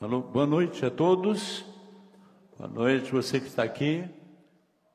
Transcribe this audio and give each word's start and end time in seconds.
Alô, 0.00 0.20
boa 0.20 0.44
noite 0.44 0.84
a 0.84 0.90
todos. 0.90 1.64
Boa 2.58 2.68
noite 2.68 3.12
você 3.12 3.38
que 3.38 3.46
está 3.46 3.62
aqui. 3.62 4.04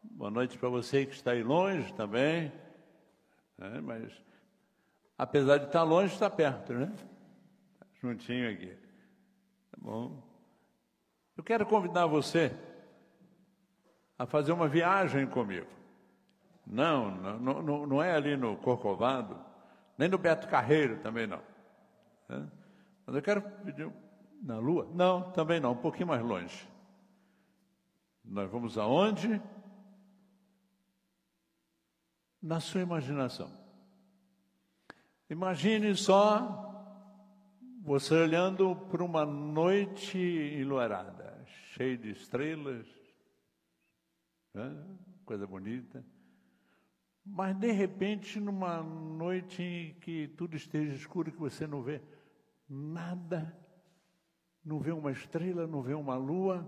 Boa 0.04 0.30
noite 0.30 0.58
para 0.58 0.68
você 0.68 1.06
que 1.06 1.14
está 1.14 1.32
aí 1.32 1.42
longe 1.42 1.92
também. 1.94 2.52
É, 3.58 3.80
mas 3.80 4.12
apesar 5.18 5.58
de 5.58 5.68
estar 5.68 5.84
longe, 5.84 6.14
está 6.14 6.30
perto, 6.30 6.74
né? 6.74 6.94
Juntinho 8.02 8.52
aqui. 8.52 8.76
Tá 9.72 9.78
bom? 9.78 10.22
Eu 11.38 11.44
quero 11.46 11.66
convidar 11.66 12.06
você 12.06 12.54
a 14.18 14.26
fazer 14.26 14.52
uma 14.52 14.68
viagem 14.68 15.26
comigo. 15.26 15.70
Não, 16.68 17.10
não, 17.10 17.62
não, 17.62 17.88
não 17.88 18.04
é 18.04 18.12
ali 18.12 18.36
no 18.36 18.58
Corcovado, 18.58 19.40
nem 19.98 20.10
no 20.10 20.18
Beto 20.18 20.50
Carreiro 20.50 21.00
também 21.00 21.26
não. 21.26 21.42
É? 22.30 22.44
Mas 23.08 23.16
eu 23.16 23.22
quero 23.22 23.42
pedir 23.42 23.90
na 24.42 24.58
Lua? 24.58 24.90
Não, 24.94 25.32
também 25.32 25.60
não, 25.60 25.72
um 25.72 25.78
pouquinho 25.78 26.08
mais 26.08 26.22
longe. 26.22 26.68
Nós 28.24 28.50
vamos 28.50 28.78
aonde? 28.78 29.42
Na 32.42 32.60
sua 32.60 32.82
imaginação. 32.82 33.52
Imagine 35.30 35.96
só 35.96 36.66
você 37.82 38.14
olhando 38.14 38.76
para 38.76 39.04
uma 39.04 39.26
noite 39.26 40.18
enluarada, 40.18 41.44
cheia 41.74 41.98
de 41.98 42.12
estrelas, 42.12 42.88
né? 44.54 44.86
coisa 45.26 45.46
bonita. 45.46 46.06
Mas 47.26 47.56
de 47.58 47.72
repente, 47.72 48.40
numa 48.40 48.82
noite 48.82 49.62
em 49.62 49.94
que 50.00 50.28
tudo 50.30 50.56
esteja 50.56 50.94
escuro, 50.94 51.32
que 51.32 51.38
você 51.38 51.68
não 51.68 51.84
vê 51.84 52.02
nada 52.68 53.56
não 54.64 54.80
vê 54.80 54.92
uma 54.92 55.12
estrela, 55.12 55.68
não 55.68 55.82
vê 55.82 55.94
uma 55.94 56.16
lua. 56.16 56.66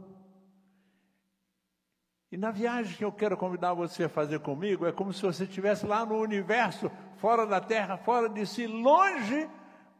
E 2.31 2.37
na 2.37 2.49
viagem 2.49 2.95
que 2.95 3.03
eu 3.03 3.11
quero 3.11 3.35
convidar 3.35 3.73
você 3.73 4.05
a 4.05 4.09
fazer 4.09 4.39
comigo, 4.39 4.85
é 4.85 4.91
como 4.91 5.11
se 5.11 5.21
você 5.21 5.43
estivesse 5.43 5.85
lá 5.85 6.05
no 6.05 6.15
universo, 6.15 6.89
fora 7.17 7.45
da 7.45 7.59
Terra, 7.59 7.97
fora 7.97 8.29
de 8.29 8.45
si, 8.45 8.65
longe, 8.65 9.49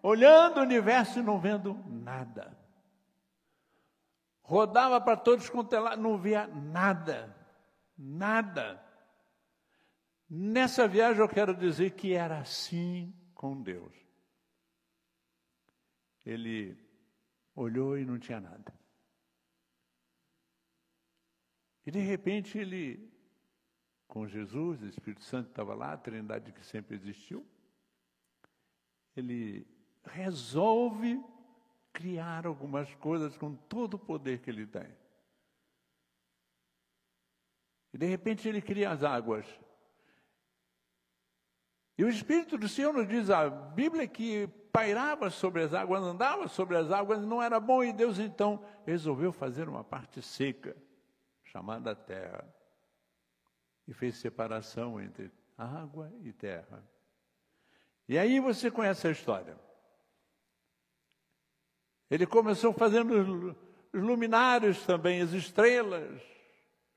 olhando 0.01 0.59
o 0.59 0.63
universo 0.63 1.19
e 1.19 1.21
não 1.21 1.39
vendo 1.39 1.77
nada. 1.85 2.57
Rodava 4.41 4.99
para 4.99 5.17
todos 5.17 5.49
quanto 5.49 5.75
é 5.75 5.95
não 5.97 6.17
via 6.17 6.47
nada, 6.47 7.35
nada. 7.97 8.81
Nessa 10.29 10.87
viagem 10.87 11.21
eu 11.21 11.29
quero 11.29 11.53
dizer 11.53 11.91
que 11.91 12.13
era 12.13 12.39
assim 12.39 13.13
com 13.35 13.61
Deus. 13.61 13.93
Ele 16.25 16.77
olhou 17.55 17.97
e 17.97 18.05
não 18.05 18.19
tinha 18.19 18.39
nada. 18.39 18.73
E 21.85 21.91
de 21.91 21.99
repente 21.99 22.57
ele, 22.57 23.11
com 24.07 24.27
Jesus, 24.27 24.81
o 24.81 24.87
Espírito 24.87 25.23
Santo 25.23 25.49
estava 25.49 25.73
lá, 25.73 25.93
a 25.93 25.97
trindade 25.97 26.51
que 26.51 26.65
sempre 26.65 26.95
existiu, 26.95 27.45
ele 29.15 29.67
resolve 30.03 31.21
criar 31.91 32.45
algumas 32.45 32.93
coisas 32.95 33.37
com 33.37 33.55
todo 33.55 33.95
o 33.95 33.99
poder 33.99 34.39
que 34.39 34.49
ele 34.49 34.65
tem. 34.65 34.95
E 37.93 37.97
de 37.97 38.05
repente 38.05 38.47
ele 38.47 38.61
cria 38.61 38.91
as 38.91 39.03
águas. 39.03 39.45
E 41.97 42.03
o 42.03 42.09
Espírito 42.09 42.57
do 42.57 42.67
Senhor 42.67 42.93
nos 42.93 43.07
diz 43.07 43.29
a 43.29 43.49
Bíblia 43.49 44.07
que 44.07 44.47
pairava 44.71 45.29
sobre 45.29 45.63
as 45.63 45.73
águas, 45.73 46.01
andava 46.01 46.47
sobre 46.47 46.77
as 46.77 46.91
águas, 46.91 47.25
não 47.25 47.41
era 47.41 47.59
bom, 47.59 47.83
e 47.83 47.91
Deus 47.91 48.19
então 48.19 48.63
resolveu 48.85 49.31
fazer 49.31 49.67
uma 49.67 49.83
parte 49.83 50.21
seca, 50.21 50.75
chamada 51.43 51.95
terra, 51.95 52.47
e 53.87 53.93
fez 53.93 54.15
separação 54.17 54.99
entre 55.01 55.31
água 55.57 56.11
e 56.21 56.31
terra. 56.31 56.83
E 58.07 58.17
aí 58.17 58.39
você 58.39 58.71
conhece 58.71 59.07
a 59.07 59.11
história. 59.11 59.57
Ele 62.09 62.25
começou 62.25 62.73
fazendo 62.73 63.55
os 63.93 64.01
luminares 64.01 64.85
também, 64.85 65.21
as 65.21 65.31
estrelas, 65.31 66.21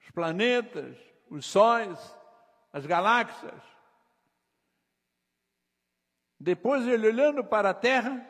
os 0.00 0.10
planetas, 0.10 0.96
os 1.30 1.46
sóis, 1.46 1.98
as 2.72 2.84
galáxias. 2.86 3.73
Depois 6.44 6.86
ele 6.86 7.08
olhando 7.08 7.42
para 7.42 7.70
a 7.70 7.74
terra, 7.74 8.20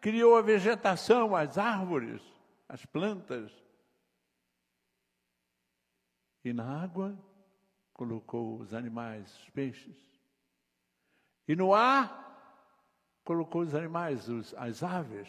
criou 0.00 0.36
a 0.36 0.42
vegetação, 0.42 1.34
as 1.34 1.58
árvores, 1.58 2.22
as 2.68 2.86
plantas. 2.86 3.50
E 6.44 6.52
na 6.52 6.84
água 6.84 7.18
colocou 7.92 8.60
os 8.60 8.72
animais, 8.72 9.36
os 9.40 9.50
peixes. 9.50 9.96
E 11.48 11.56
no 11.56 11.74
ar 11.74 12.22
colocou 13.24 13.62
os 13.62 13.74
animais, 13.74 14.28
os, 14.28 14.54
as 14.54 14.84
aves. 14.84 15.28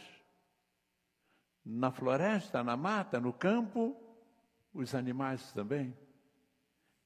Na 1.65 1.89
floresta, 1.89 2.63
na 2.63 2.77
mata, 2.77 3.19
no 3.19 3.33
campo, 3.33 3.99
os 4.71 4.93
animais 4.93 5.51
também. 5.51 5.97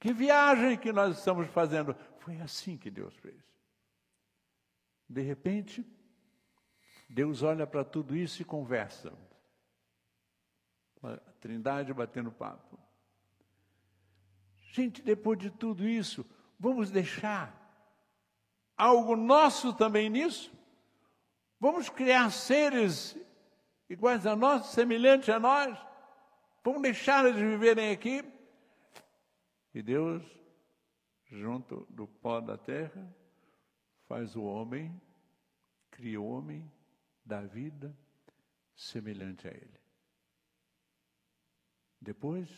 Que 0.02 0.12
viagem 0.12 0.78
que 0.78 0.92
nós 0.92 1.18
estamos 1.18 1.48
fazendo! 1.48 1.96
Foi 2.18 2.42
assim 2.42 2.76
que 2.76 2.92
Deus 2.92 3.16
fez. 3.16 3.50
De 5.09 5.22
repente, 5.22 5.84
Deus 7.09 7.42
olha 7.42 7.66
para 7.66 7.84
tudo 7.84 8.16
isso 8.16 8.42
e 8.42 8.46
conversa. 8.46 9.12
A 11.02 11.18
Trindade 11.40 11.94
batendo 11.94 12.31
papo. 12.31 12.78
Gente, 14.72 15.02
depois 15.02 15.40
de 15.40 15.50
tudo 15.50 15.88
isso, 15.88 16.24
vamos 16.59 16.92
deixar 16.92 17.56
algo 18.78 19.16
nosso 19.16 19.74
também 19.74 20.09
nisso? 20.09 20.53
Vamos 21.59 21.90
criar 21.90 22.30
seres 22.30 23.18
iguais 23.90 24.28
a 24.28 24.36
nós, 24.36 24.68
semelhantes 24.68 25.30
a 25.30 25.40
nós? 25.40 25.78
Vamos 26.64 26.84
deixar 26.84 27.26
eles 27.26 27.41
viverem 27.41 27.91
aqui? 27.91 28.24
E 29.74 29.81
Deus, 29.81 30.24
junto 31.26 31.88
do 31.90 32.08
pó 32.08 32.40
da 32.40 32.58
terra, 32.58 33.16
faz 34.09 34.36
o 34.36 34.42
homem, 34.42 35.00
cria 35.92 36.20
o 36.20 36.28
homem, 36.28 36.70
dá 37.24 37.42
vida 37.42 37.96
semelhante 38.75 39.47
a 39.47 39.52
ele. 39.52 39.80
Depois, 42.02 42.50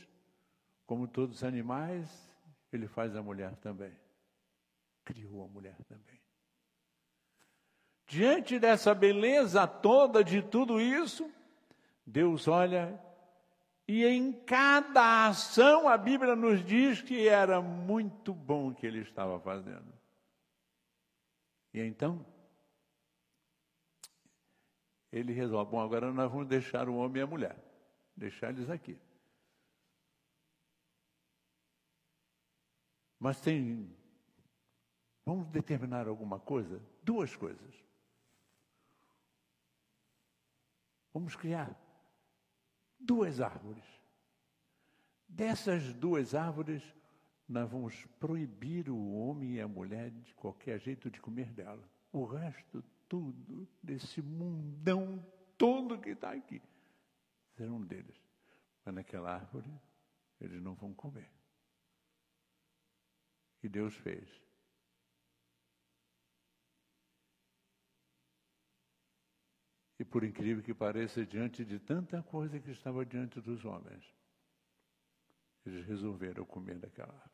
como 0.85 1.09
todos 1.09 1.37
os 1.37 1.43
animais, 1.43 2.09
ele 2.71 2.87
faz 2.87 3.17
a 3.17 3.21
mulher 3.21 3.53
também. 3.57 3.93
Criou 5.03 5.43
a 5.43 5.47
mulher 5.49 5.75
também. 5.89 6.21
Diante 8.07 8.57
dessa 8.57 8.95
beleza 8.95 9.67
toda 9.67 10.23
de 10.23 10.41
tudo 10.41 10.79
isso, 10.79 11.29
Deus 12.05 12.47
olha 12.47 12.97
e 13.85 14.05
em 14.05 14.31
cada 14.31 15.27
ação 15.27 15.89
a 15.89 15.97
Bíblia 15.97 16.33
nos 16.33 16.63
diz 16.63 17.01
que 17.01 17.27
era 17.27 17.61
muito 17.61 18.33
bom 18.33 18.69
o 18.69 18.75
que 18.75 18.87
ele 18.87 18.99
estava 18.99 19.37
fazendo. 19.41 20.00
E 21.73 21.79
então, 21.79 22.25
ele 25.11 25.33
resolve: 25.33 25.71
bom, 25.71 25.79
agora 25.79 26.11
nós 26.11 26.31
vamos 26.31 26.47
deixar 26.47 26.87
o 26.89 26.95
homem 26.95 27.21
e 27.21 27.23
a 27.23 27.27
mulher, 27.27 27.57
deixar 28.15 28.49
eles 28.49 28.69
aqui. 28.69 28.97
Mas 33.19 33.39
tem. 33.39 33.95
Vamos 35.23 35.47
determinar 35.49 36.07
alguma 36.07 36.39
coisa? 36.39 36.81
Duas 37.03 37.35
coisas. 37.35 37.75
Vamos 41.13 41.35
criar 41.35 41.75
duas 42.99 43.39
árvores. 43.39 43.83
Dessas 45.27 45.93
duas 45.93 46.33
árvores, 46.33 46.83
nós 47.51 47.69
vamos 47.69 48.05
proibir 48.17 48.89
o 48.89 49.11
homem 49.13 49.55
e 49.55 49.61
a 49.61 49.67
mulher 49.67 50.09
de 50.09 50.33
qualquer 50.35 50.79
jeito 50.79 51.11
de 51.11 51.19
comer 51.19 51.51
dela. 51.51 51.83
O 52.11 52.23
resto, 52.23 52.81
tudo, 53.09 53.67
desse 53.83 54.21
mundão 54.21 55.21
todo 55.57 55.99
que 55.99 56.11
está 56.11 56.31
aqui, 56.31 56.61
serão 57.57 57.81
deles. 57.81 58.15
Mas 58.85 58.95
naquela 58.95 59.33
árvore, 59.35 59.69
eles 60.39 60.61
não 60.61 60.75
vão 60.75 60.93
comer. 60.93 61.29
E 63.61 63.67
Deus 63.67 63.95
fez. 63.97 64.29
E 69.99 70.05
por 70.05 70.23
incrível 70.23 70.63
que 70.63 70.73
pareça, 70.73 71.25
diante 71.25 71.65
de 71.65 71.79
tanta 71.79 72.23
coisa 72.23 72.59
que 72.59 72.71
estava 72.71 73.05
diante 73.05 73.41
dos 73.41 73.65
homens, 73.65 74.03
eles 75.65 75.85
resolveram 75.85 76.45
comer 76.45 76.79
daquela 76.79 77.13
árvore. 77.13 77.30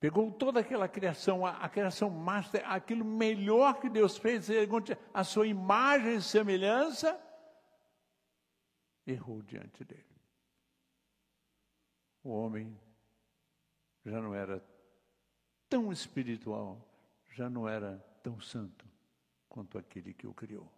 Pegou 0.00 0.30
toda 0.30 0.60
aquela 0.60 0.88
criação, 0.88 1.44
a, 1.44 1.56
a, 1.58 1.68
criação 1.68 2.08
master, 2.08 2.62
aquilo 2.70 3.04
melhor 3.04 3.80
que 3.80 3.88
Deus 3.88 4.16
fez, 4.16 4.48
a 5.12 5.24
sua 5.24 5.46
imagem 5.46 6.16
e 6.16 6.22
semelhança, 6.22 7.20
errou 9.04 9.42
diante 9.42 9.84
dele. 9.84 10.04
O 12.22 12.30
homem 12.30 12.78
já 14.04 14.20
não 14.20 14.34
era 14.34 14.64
tão 15.68 15.92
espiritual, 15.92 16.86
já 17.30 17.50
não 17.50 17.68
era 17.68 17.98
tão 18.22 18.40
santo 18.40 18.86
quanto 19.48 19.78
aquele 19.78 20.14
que 20.14 20.26
o 20.26 20.34
criou. 20.34 20.72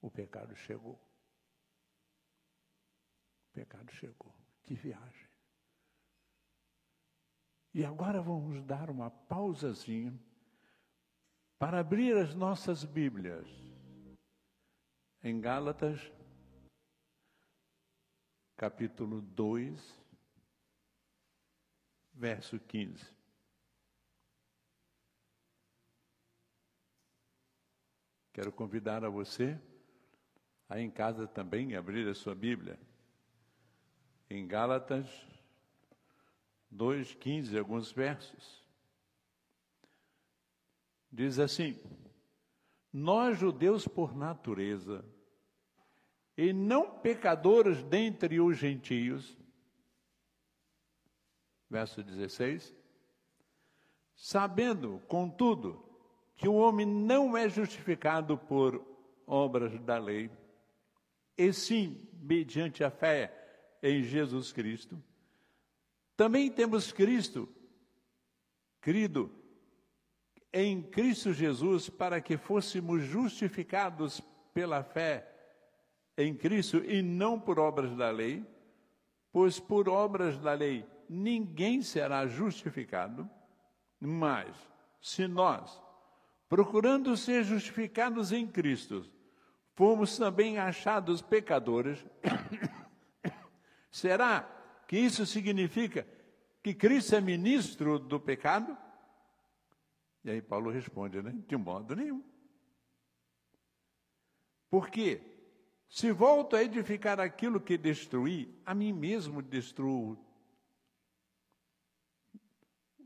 O 0.00 0.10
pecado 0.10 0.54
chegou. 0.54 1.00
O 3.48 3.52
pecado 3.52 3.90
chegou. 3.92 4.34
Que 4.62 4.74
viagem. 4.74 5.27
E 7.78 7.84
agora 7.84 8.20
vamos 8.20 8.60
dar 8.64 8.90
uma 8.90 9.08
pausazinha 9.08 10.12
para 11.60 11.78
abrir 11.78 12.12
as 12.16 12.34
nossas 12.34 12.82
Bíblias 12.82 13.46
em 15.22 15.40
Gálatas, 15.40 16.00
capítulo 18.56 19.20
2, 19.20 19.80
verso 22.14 22.58
15. 22.58 23.14
Quero 28.32 28.50
convidar 28.50 29.04
a 29.04 29.08
você 29.08 29.56
a 30.68 30.80
em 30.80 30.90
casa 30.90 31.28
também 31.28 31.76
abrir 31.76 32.08
a 32.08 32.14
sua 32.16 32.34
Bíblia. 32.34 32.76
Em 34.28 34.48
Gálatas 34.48 35.06
2,15, 36.72 37.58
alguns 37.58 37.92
versos. 37.92 38.66
Diz 41.10 41.38
assim: 41.38 41.78
Nós, 42.92 43.38
judeus 43.38 43.88
por 43.88 44.14
natureza, 44.14 45.04
e 46.36 46.52
não 46.52 46.98
pecadores 47.00 47.82
dentre 47.82 48.40
os 48.40 48.56
gentios, 48.56 49.36
verso 51.68 52.02
16, 52.02 52.74
sabendo, 54.14 55.00
contudo, 55.08 55.84
que 56.36 56.46
o 56.46 56.54
homem 56.54 56.86
não 56.86 57.36
é 57.36 57.48
justificado 57.48 58.38
por 58.38 58.84
obras 59.26 59.78
da 59.80 59.98
lei, 59.98 60.30
e 61.36 61.52
sim 61.52 62.08
mediante 62.12 62.84
a 62.84 62.90
fé 62.90 63.34
em 63.82 64.02
Jesus 64.02 64.52
Cristo. 64.52 65.02
Também 66.18 66.50
temos 66.50 66.90
Cristo, 66.90 67.48
crido 68.80 69.30
em 70.52 70.82
Cristo 70.82 71.32
Jesus, 71.32 71.88
para 71.88 72.20
que 72.20 72.36
fôssemos 72.36 73.04
justificados 73.04 74.20
pela 74.52 74.82
fé 74.82 75.32
em 76.16 76.34
Cristo 76.34 76.78
e 76.78 77.02
não 77.02 77.38
por 77.38 77.60
obras 77.60 77.96
da 77.96 78.10
lei, 78.10 78.44
pois 79.30 79.60
por 79.60 79.88
obras 79.88 80.36
da 80.40 80.54
lei 80.54 80.84
ninguém 81.08 81.82
será 81.82 82.26
justificado, 82.26 83.30
mas 84.00 84.56
se 85.00 85.28
nós, 85.28 85.80
procurando 86.48 87.16
ser 87.16 87.44
justificados 87.44 88.32
em 88.32 88.44
Cristo, 88.44 89.08
fomos 89.76 90.18
também 90.18 90.58
achados 90.58 91.22
pecadores, 91.22 92.04
será 93.88 94.57
que 94.88 94.96
isso 94.98 95.26
significa 95.26 96.08
que 96.62 96.74
Cristo 96.74 97.14
é 97.14 97.20
ministro 97.20 97.98
do 97.98 98.18
pecado? 98.18 98.76
E 100.24 100.30
aí 100.30 100.40
Paulo 100.40 100.70
responde, 100.70 101.22
né? 101.22 101.34
De 101.46 101.56
modo 101.58 101.94
nenhum. 101.94 102.24
Porque 104.70 105.20
se 105.90 106.10
volto 106.10 106.56
a 106.56 106.62
edificar 106.62 107.20
aquilo 107.20 107.60
que 107.60 107.76
destruí, 107.76 108.58
a 108.64 108.74
mim 108.74 108.94
mesmo 108.94 109.42
destruo 109.42 110.18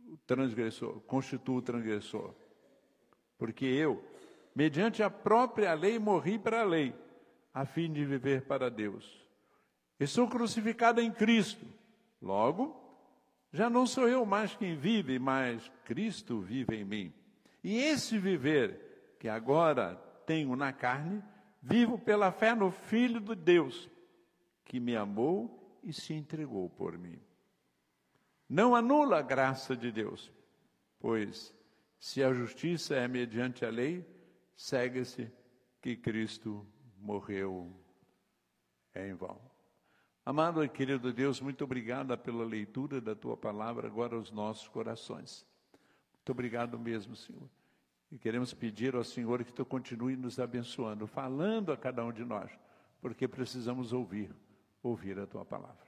o 0.08 0.16
transgressor, 0.24 1.00
constituo 1.00 1.56
o 1.56 1.62
transgressor. 1.62 2.32
Porque 3.36 3.64
eu, 3.64 4.04
mediante 4.54 5.02
a 5.02 5.10
própria 5.10 5.74
lei, 5.74 5.98
morri 5.98 6.38
para 6.38 6.60
a 6.60 6.64
lei, 6.64 6.94
a 7.52 7.66
fim 7.66 7.92
de 7.92 8.04
viver 8.04 8.46
para 8.46 8.70
Deus. 8.70 9.21
E 10.02 10.06
sou 10.06 10.28
crucificado 10.28 11.00
em 11.00 11.12
Cristo. 11.12 11.66
Logo, 12.20 12.76
já 13.52 13.68
não 13.68 13.86
sou 13.86 14.08
eu 14.08 14.24
mais 14.24 14.54
quem 14.54 14.76
vive, 14.76 15.18
mas 15.18 15.70
Cristo 15.84 16.40
vive 16.40 16.76
em 16.76 16.84
mim. 16.84 17.12
E 17.62 17.78
esse 17.78 18.18
viver 18.18 19.16
que 19.18 19.28
agora 19.28 19.96
tenho 20.26 20.56
na 20.56 20.72
carne, 20.72 21.22
vivo 21.62 21.98
pela 21.98 22.32
fé 22.32 22.54
no 22.54 22.70
Filho 22.70 23.20
de 23.20 23.34
Deus, 23.34 23.88
que 24.64 24.80
me 24.80 24.96
amou 24.96 25.78
e 25.82 25.92
se 25.92 26.12
entregou 26.12 26.68
por 26.70 26.98
mim 26.98 27.20
não 28.52 28.76
anula 28.76 29.20
a 29.20 29.22
graça 29.22 29.74
de 29.74 29.90
Deus, 29.90 30.30
pois 31.00 31.54
se 31.98 32.22
a 32.22 32.34
justiça 32.34 32.94
é 32.94 33.08
mediante 33.08 33.64
a 33.64 33.70
lei, 33.70 34.06
segue-se 34.54 35.32
que 35.80 35.96
Cristo 35.96 36.66
morreu 36.98 37.74
em 38.94 39.14
vão. 39.14 39.40
Amado 40.24 40.62
e 40.62 40.68
querido 40.68 41.12
Deus, 41.12 41.40
muito 41.40 41.64
obrigado 41.64 42.16
pela 42.16 42.44
leitura 42.44 43.00
da 43.00 43.14
tua 43.14 43.36
palavra 43.36 43.88
agora 43.88 44.14
aos 44.14 44.30
nossos 44.30 44.68
corações. 44.68 45.44
Muito 46.14 46.30
obrigado 46.30 46.78
mesmo, 46.78 47.16
Senhor. 47.16 47.50
E 48.10 48.16
queremos 48.16 48.54
pedir 48.54 48.94
ao 48.94 49.02
Senhor 49.02 49.42
que 49.42 49.52
tu 49.52 49.64
continue 49.64 50.14
nos 50.14 50.38
abençoando, 50.38 51.08
falando 51.08 51.72
a 51.72 51.76
cada 51.76 52.04
um 52.04 52.12
de 52.12 52.24
nós, 52.24 52.52
porque 53.00 53.26
precisamos 53.26 53.92
ouvir, 53.92 54.32
ouvir 54.80 55.18
a 55.18 55.26
tua 55.26 55.44
palavra. 55.44 55.86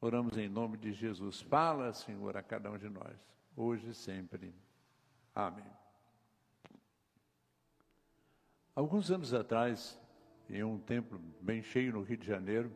Oramos 0.00 0.38
em 0.38 0.48
nome 0.48 0.78
de 0.78 0.92
Jesus. 0.94 1.42
Fala, 1.42 1.92
Senhor, 1.92 2.38
a 2.38 2.42
cada 2.42 2.70
um 2.70 2.78
de 2.78 2.88
nós, 2.88 3.18
hoje 3.54 3.90
e 3.90 3.94
sempre. 3.94 4.54
Amém. 5.34 5.70
Alguns 8.74 9.10
anos 9.10 9.34
atrás, 9.34 10.00
em 10.48 10.64
um 10.64 10.78
templo 10.78 11.20
bem 11.38 11.62
cheio 11.62 11.92
no 11.92 12.02
Rio 12.02 12.16
de 12.16 12.26
Janeiro, 12.26 12.72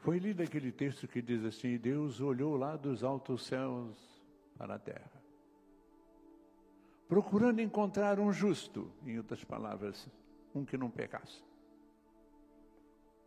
foi 0.00 0.18
lido 0.18 0.42
aquele 0.42 0.72
texto 0.72 1.06
que 1.06 1.20
diz 1.20 1.44
assim: 1.44 1.76
Deus 1.76 2.20
olhou 2.20 2.56
lá 2.56 2.76
dos 2.76 3.04
altos 3.04 3.44
céus 3.44 3.96
para 4.56 4.74
a 4.74 4.78
terra, 4.78 5.12
procurando 7.08 7.60
encontrar 7.60 8.18
um 8.18 8.32
justo, 8.32 8.90
em 9.04 9.18
outras 9.18 9.44
palavras, 9.44 10.08
um 10.54 10.64
que 10.64 10.76
não 10.76 10.90
pecasse. 10.90 11.44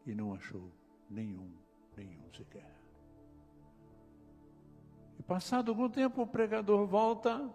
E 0.05 0.13
não 0.13 0.33
achou 0.33 0.69
nenhum, 1.09 1.51
nenhum 1.95 2.31
sequer. 2.35 2.69
E 5.19 5.23
passado 5.23 5.69
algum 5.69 5.87
tempo, 5.87 6.23
o 6.23 6.27
pregador 6.27 6.87
volta 6.87 7.49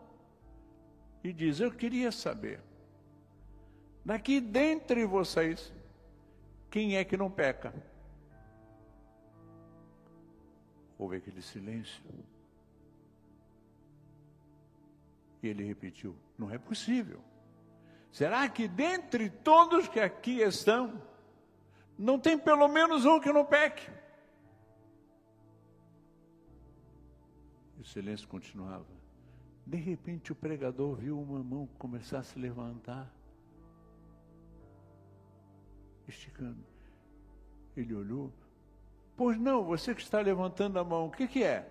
e 1.24 1.32
diz: 1.32 1.58
Eu 1.58 1.72
queria 1.72 2.12
saber, 2.12 2.60
daqui 4.04 4.40
dentre 4.40 5.04
vocês, 5.04 5.72
quem 6.70 6.96
é 6.96 7.04
que 7.04 7.16
não 7.16 7.28
peca? 7.28 7.74
Houve 10.98 11.16
aquele 11.16 11.40
silêncio. 11.40 12.02
E 15.42 15.46
ele 15.46 15.62
repetiu: 15.64 16.16
Não 16.36 16.50
é 16.50 16.58
possível. 16.58 17.22
Será 18.10 18.48
que 18.48 18.66
dentre 18.66 19.30
todos 19.30 19.86
que 19.86 20.00
aqui 20.00 20.40
estão, 20.40 21.00
não 21.96 22.18
tem 22.18 22.36
pelo 22.36 22.66
menos 22.66 23.04
um 23.04 23.20
que 23.20 23.32
não 23.32 23.44
peque? 23.44 23.88
E 27.76 27.80
o 27.80 27.84
silêncio 27.84 28.26
continuava. 28.26 28.86
De 29.64 29.76
repente 29.76 30.32
o 30.32 30.34
pregador 30.34 30.96
viu 30.96 31.20
uma 31.20 31.44
mão 31.44 31.68
começar 31.78 32.20
a 32.20 32.22
se 32.22 32.38
levantar, 32.38 33.12
esticando. 36.08 36.64
Ele 37.76 37.94
olhou. 37.94 38.32
Pois 39.18 39.36
não, 39.36 39.64
você 39.64 39.96
que 39.96 40.00
está 40.00 40.20
levantando 40.20 40.78
a 40.78 40.84
mão, 40.84 41.08
o 41.08 41.10
que, 41.10 41.26
que 41.26 41.42
é? 41.42 41.68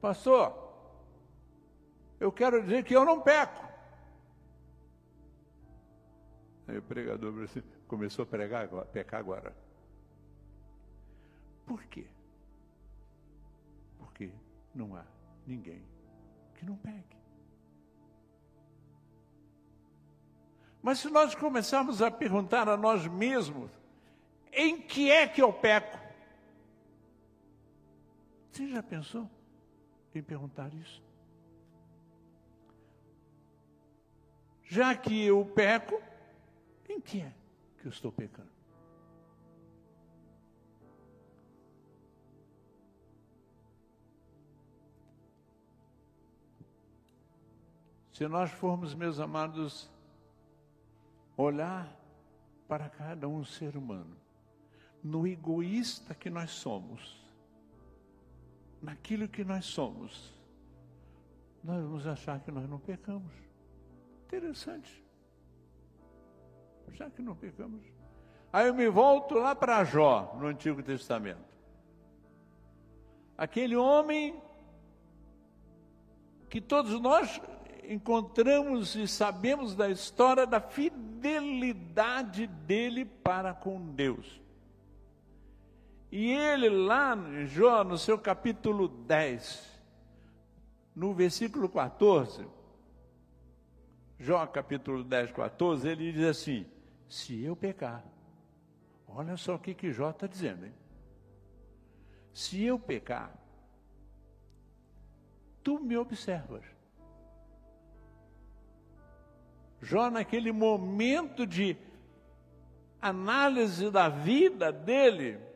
Pastor, 0.00 0.52
eu 2.18 2.32
quero 2.32 2.60
dizer 2.64 2.82
que 2.82 2.96
eu 2.96 3.04
não 3.04 3.20
peco. 3.20 3.64
Aí 6.66 6.78
o 6.78 6.82
pregador 6.82 7.32
começou 7.86 8.24
a 8.24 8.26
pregar 8.26 8.66
pecar 8.86 9.20
agora. 9.20 9.54
Por 11.64 11.84
quê? 11.84 12.08
Porque 13.96 14.32
não 14.74 14.96
há 14.96 15.04
ninguém 15.46 15.84
que 16.56 16.66
não 16.66 16.76
pegue. 16.76 17.16
Mas 20.82 20.98
se 20.98 21.08
nós 21.08 21.36
começarmos 21.36 22.02
a 22.02 22.10
perguntar 22.10 22.68
a 22.68 22.76
nós 22.76 23.06
mesmos, 23.06 23.70
em 24.52 24.80
que 24.80 25.08
é 25.08 25.28
que 25.28 25.40
eu 25.40 25.52
peco? 25.52 25.99
Você 28.60 28.68
já 28.68 28.82
pensou 28.82 29.30
em 30.14 30.22
perguntar 30.22 30.74
isso? 30.74 31.02
já 34.70 34.94
que 34.94 35.24
eu 35.24 35.44
peco, 35.44 36.00
em 36.88 37.00
que 37.00 37.20
é 37.20 37.34
que 37.80 37.86
eu 37.86 37.90
estou 37.90 38.12
pecando? 38.12 38.48
Se 48.12 48.28
nós 48.28 48.50
formos, 48.52 48.94
meus 48.94 49.18
amados, 49.18 49.90
olhar 51.36 51.90
para 52.68 52.88
cada 52.88 53.26
um 53.26 53.44
ser 53.44 53.76
humano, 53.76 54.16
no 55.02 55.26
egoísta 55.26 56.14
que 56.14 56.30
nós 56.30 56.50
somos, 56.52 57.19
naquilo 58.82 59.28
que 59.28 59.44
nós 59.44 59.66
somos, 59.66 60.32
nós 61.62 61.82
vamos 61.82 62.06
achar 62.06 62.40
que 62.40 62.50
nós 62.50 62.68
não 62.68 62.78
pecamos. 62.78 63.32
Interessante. 64.26 65.04
Já 66.92 67.10
que 67.10 67.22
não 67.22 67.36
pecamos. 67.36 67.82
Aí 68.52 68.66
eu 68.66 68.74
me 68.74 68.88
volto 68.88 69.34
lá 69.34 69.54
para 69.54 69.84
Jó, 69.84 70.36
no 70.38 70.46
Antigo 70.46 70.82
Testamento. 70.82 71.50
Aquele 73.36 73.76
homem 73.76 74.40
que 76.48 76.60
todos 76.60 77.00
nós 77.00 77.40
encontramos 77.88 78.94
e 78.96 79.06
sabemos 79.06 79.74
da 79.74 79.88
história 79.88 80.46
da 80.46 80.60
fidelidade 80.60 82.46
dele 82.46 83.04
para 83.04 83.54
com 83.54 83.80
Deus. 83.80 84.40
E 86.10 86.32
ele 86.32 86.68
lá 86.68 87.16
em 87.16 87.46
Jó, 87.46 87.84
no 87.84 87.96
seu 87.96 88.18
capítulo 88.18 88.88
10, 88.88 89.82
no 90.94 91.14
versículo 91.14 91.68
14, 91.68 92.44
Jó 94.18 94.44
capítulo 94.46 95.04
10, 95.04 95.30
14, 95.30 95.88
ele 95.88 96.12
diz 96.12 96.24
assim: 96.24 96.66
Se 97.08 97.44
eu 97.44 97.54
pecar, 97.54 98.04
olha 99.06 99.36
só 99.36 99.54
o 99.54 99.58
que, 99.58 99.72
que 99.72 99.92
Jó 99.92 100.10
está 100.10 100.26
dizendo, 100.26 100.66
hein? 100.66 100.74
Se 102.34 102.62
eu 102.62 102.78
pecar, 102.78 103.32
tu 105.62 105.78
me 105.78 105.96
observas. 105.96 106.64
Jó, 109.80 110.10
naquele 110.10 110.50
momento 110.52 111.46
de 111.46 111.76
análise 113.00 113.90
da 113.90 114.08
vida 114.08 114.70
dele 114.72 115.49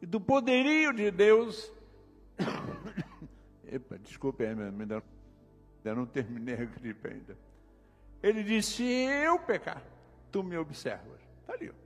e 0.00 0.06
do 0.06 0.20
poderio 0.20 0.92
de 0.92 1.10
Deus. 1.10 1.70
Epa, 3.66 3.98
desculpe, 3.98 4.44
ainda, 4.44 4.64
ainda 4.64 5.02
não 5.94 6.06
terminei 6.06 6.54
a 6.54 6.64
gripe 6.64 7.08
ainda. 7.08 7.36
Ele 8.22 8.42
disse: 8.42 8.76
Se 8.76 8.84
eu 8.84 9.38
pecar, 9.38 9.82
tu 10.32 10.42
me 10.42 10.56
observas. 10.56 11.20
Está 11.40 11.52
ali. 11.52 11.70
Ó. 11.70 11.84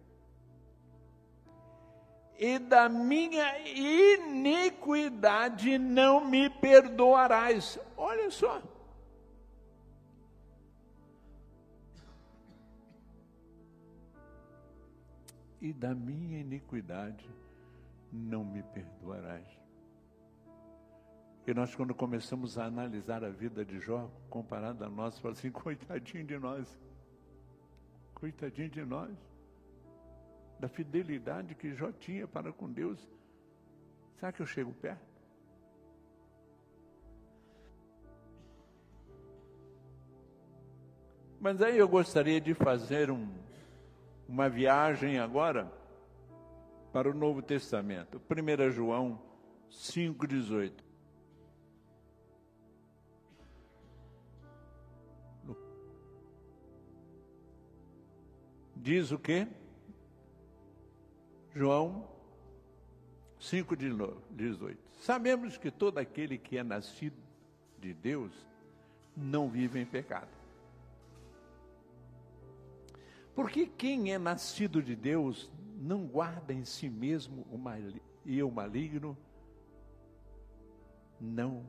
E 2.38 2.60
da 2.60 2.88
minha 2.88 3.58
iniquidade 3.68 5.76
não 5.76 6.24
me 6.24 6.48
perdoarás. 6.48 7.80
Olha 7.96 8.30
só. 8.30 8.62
E 15.60 15.72
da 15.72 15.92
minha 15.92 16.38
iniquidade 16.38 17.28
não 18.12 18.44
me 18.44 18.62
perdoarás. 18.62 19.46
E 21.46 21.54
nós, 21.54 21.74
quando 21.74 21.94
começamos 21.94 22.58
a 22.58 22.66
analisar 22.66 23.24
a 23.24 23.30
vida 23.30 23.64
de 23.64 23.80
Jó, 23.80 24.10
comparada 24.28 24.86
a 24.86 24.90
nós, 24.90 25.18
falamos 25.18 25.38
assim: 25.38 25.50
coitadinho 25.52 26.24
de 26.24 26.38
nós, 26.38 26.78
coitadinho 28.14 28.68
de 28.68 28.84
nós, 28.84 29.16
da 30.60 30.68
fidelidade 30.68 31.54
que 31.54 31.74
Jó 31.74 31.90
tinha 31.90 32.26
para 32.28 32.52
com 32.52 32.70
Deus. 32.70 33.00
Será 34.16 34.30
que 34.32 34.42
eu 34.42 34.46
chego 34.46 34.72
perto? 34.74 35.08
Mas 41.40 41.62
aí 41.62 41.78
eu 41.78 41.88
gostaria 41.88 42.40
de 42.40 42.52
fazer 42.52 43.10
um, 43.10 43.28
uma 44.28 44.48
viagem 44.48 45.18
agora 45.18 45.77
para 46.92 47.10
o 47.10 47.14
Novo 47.14 47.42
Testamento. 47.42 48.20
1 48.30 48.70
João 48.70 49.20
5,18. 49.70 50.72
Diz 58.76 59.10
o 59.10 59.18
quê? 59.18 59.46
João 61.54 62.08
5 63.40 63.76
de 63.76 63.90
18. 64.30 64.78
Sabemos 65.00 65.58
que 65.58 65.70
todo 65.70 65.98
aquele 65.98 66.38
que 66.38 66.56
é 66.56 66.62
nascido 66.62 67.16
de 67.78 67.92
Deus 67.92 68.32
não 69.16 69.48
vive 69.48 69.80
em 69.80 69.84
pecado. 69.84 70.30
Porque 73.34 73.66
quem 73.66 74.12
é 74.12 74.18
nascido 74.18 74.82
de 74.82 74.96
Deus 74.96 75.50
não 75.78 76.06
guarda 76.06 76.52
em 76.52 76.64
si 76.64 76.90
mesmo 76.90 77.46
o 77.50 77.56
mal, 77.56 77.78
e 78.24 78.42
o 78.42 78.50
maligno 78.50 79.16
não 81.20 81.64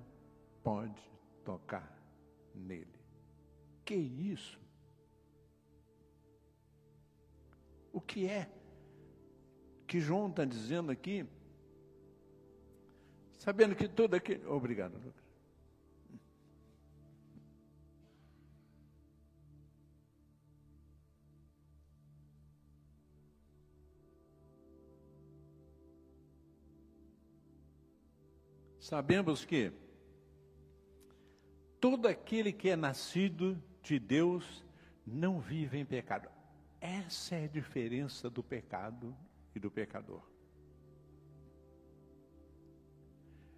pode 0.63 1.01
tocar 1.45 1.95
nele. 2.55 2.99
Que 3.85 3.93
isso? 3.93 4.59
O 7.93 8.01
que 8.01 8.27
é 8.27 8.49
que 9.87 9.99
João 9.99 10.29
está 10.29 10.43
dizendo 10.43 10.91
aqui? 10.91 11.25
Sabendo 13.37 13.75
que 13.75 13.87
todo 13.87 14.15
aquele. 14.15 14.45
Obrigado, 14.45 14.93
Lucas. 14.93 15.18
Sabemos 28.79 29.43
que 29.43 29.73
todo 31.79 32.07
aquele 32.07 32.53
que 32.53 32.69
é 32.69 32.75
nascido 32.75 33.61
de 33.81 33.99
Deus 33.99 34.63
não 35.05 35.39
vive 35.39 35.77
em 35.77 35.85
pecado. 35.85 36.29
Essa 36.79 37.35
é 37.35 37.43
a 37.43 37.47
diferença 37.47 38.29
do 38.29 38.41
pecado 38.41 39.15
e 39.53 39.59
do 39.59 39.69
pecador. 39.69 40.21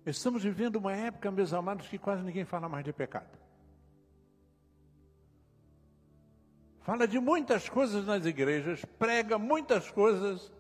Estamos 0.04 0.44
vivendo 0.44 0.78
uma 0.78 0.94
época, 0.94 1.30
meus 1.30 1.54
amados, 1.54 1.88
que 1.88 2.00
quase 2.00 2.24
ninguém 2.24 2.44
fala 2.44 2.68
mais 2.68 2.84
de 2.84 2.92
pecado. 2.92 3.38
Fala 6.82 7.08
de 7.08 7.20
muitas 7.20 7.70
coisas 7.70 8.06
nas 8.08 8.26
igrejas, 8.26 8.84
prega 8.98 9.38
muitas 9.38 9.92
coisas, 9.92 10.52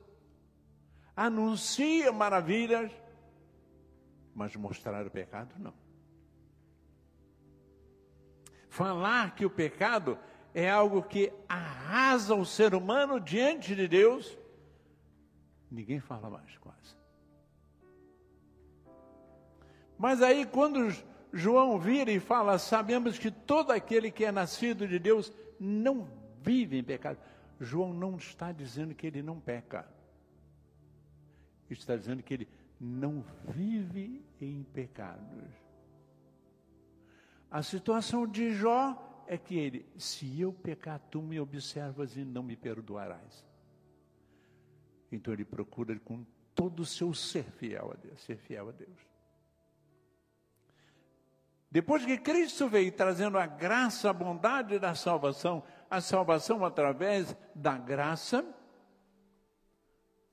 anuncia 1.15 2.11
maravilhas, 2.11 2.91
mas 4.33 4.55
mostrar 4.55 5.05
o 5.05 5.11
pecado 5.11 5.55
não. 5.59 5.73
Falar 8.69 9.35
que 9.35 9.45
o 9.45 9.49
pecado 9.49 10.17
é 10.53 10.69
algo 10.69 11.03
que 11.03 11.31
arrasa 11.47 12.35
o 12.35 12.45
ser 12.45 12.73
humano 12.73 13.19
diante 13.19 13.75
de 13.75 13.87
Deus, 13.87 14.37
ninguém 15.69 15.99
fala 15.99 16.29
mais 16.29 16.57
quase. 16.57 16.95
Mas 19.97 20.21
aí, 20.21 20.45
quando 20.45 20.89
João 21.31 21.79
vira 21.79 22.11
e 22.11 22.19
fala, 22.19 22.57
sabemos 22.57 23.19
que 23.19 23.29
todo 23.29 23.71
aquele 23.71 24.11
que 24.11 24.25
é 24.25 24.31
nascido 24.31 24.87
de 24.87 24.97
Deus 24.97 25.31
não 25.59 26.09
vive 26.41 26.77
em 26.77 26.83
pecado. 26.83 27.19
João 27.59 27.93
não 27.93 28.17
está 28.17 28.51
dizendo 28.51 28.95
que 28.95 29.05
ele 29.05 29.21
não 29.21 29.39
peca, 29.39 29.87
está 31.69 31.95
dizendo 31.95 32.23
que 32.23 32.33
ele 32.33 32.49
não 32.83 33.23
vive 33.47 34.25
em 34.41 34.63
pecados. 34.63 35.53
A 37.51 37.61
situação 37.61 38.25
de 38.25 38.53
Jó 38.53 39.23
é 39.27 39.37
que 39.37 39.55
ele, 39.55 39.85
se 39.97 40.41
eu 40.41 40.51
pecar, 40.51 40.99
tu 41.11 41.21
me 41.21 41.39
observas 41.39 42.17
e 42.17 42.25
não 42.25 42.41
me 42.41 42.55
perdoarás. 42.55 43.45
Então 45.11 45.31
ele 45.31 45.45
procura 45.45 45.97
com 45.99 46.25
todo 46.55 46.79
o 46.79 46.85
seu 46.85 47.13
ser 47.13 47.43
fiel 47.51 47.91
a 47.91 47.95
Deus, 47.95 48.19
ser 48.23 48.37
fiel 48.37 48.69
a 48.69 48.71
Deus. 48.71 48.97
Depois 51.69 52.03
que 52.03 52.17
Cristo 52.17 52.67
veio 52.67 52.91
trazendo 52.91 53.37
a 53.37 53.45
graça, 53.45 54.09
a 54.09 54.13
bondade 54.13 54.79
da 54.79 54.95
salvação, 54.95 55.63
a 55.89 56.01
salvação 56.01 56.65
através 56.65 57.35
da 57.53 57.77
graça, 57.77 58.43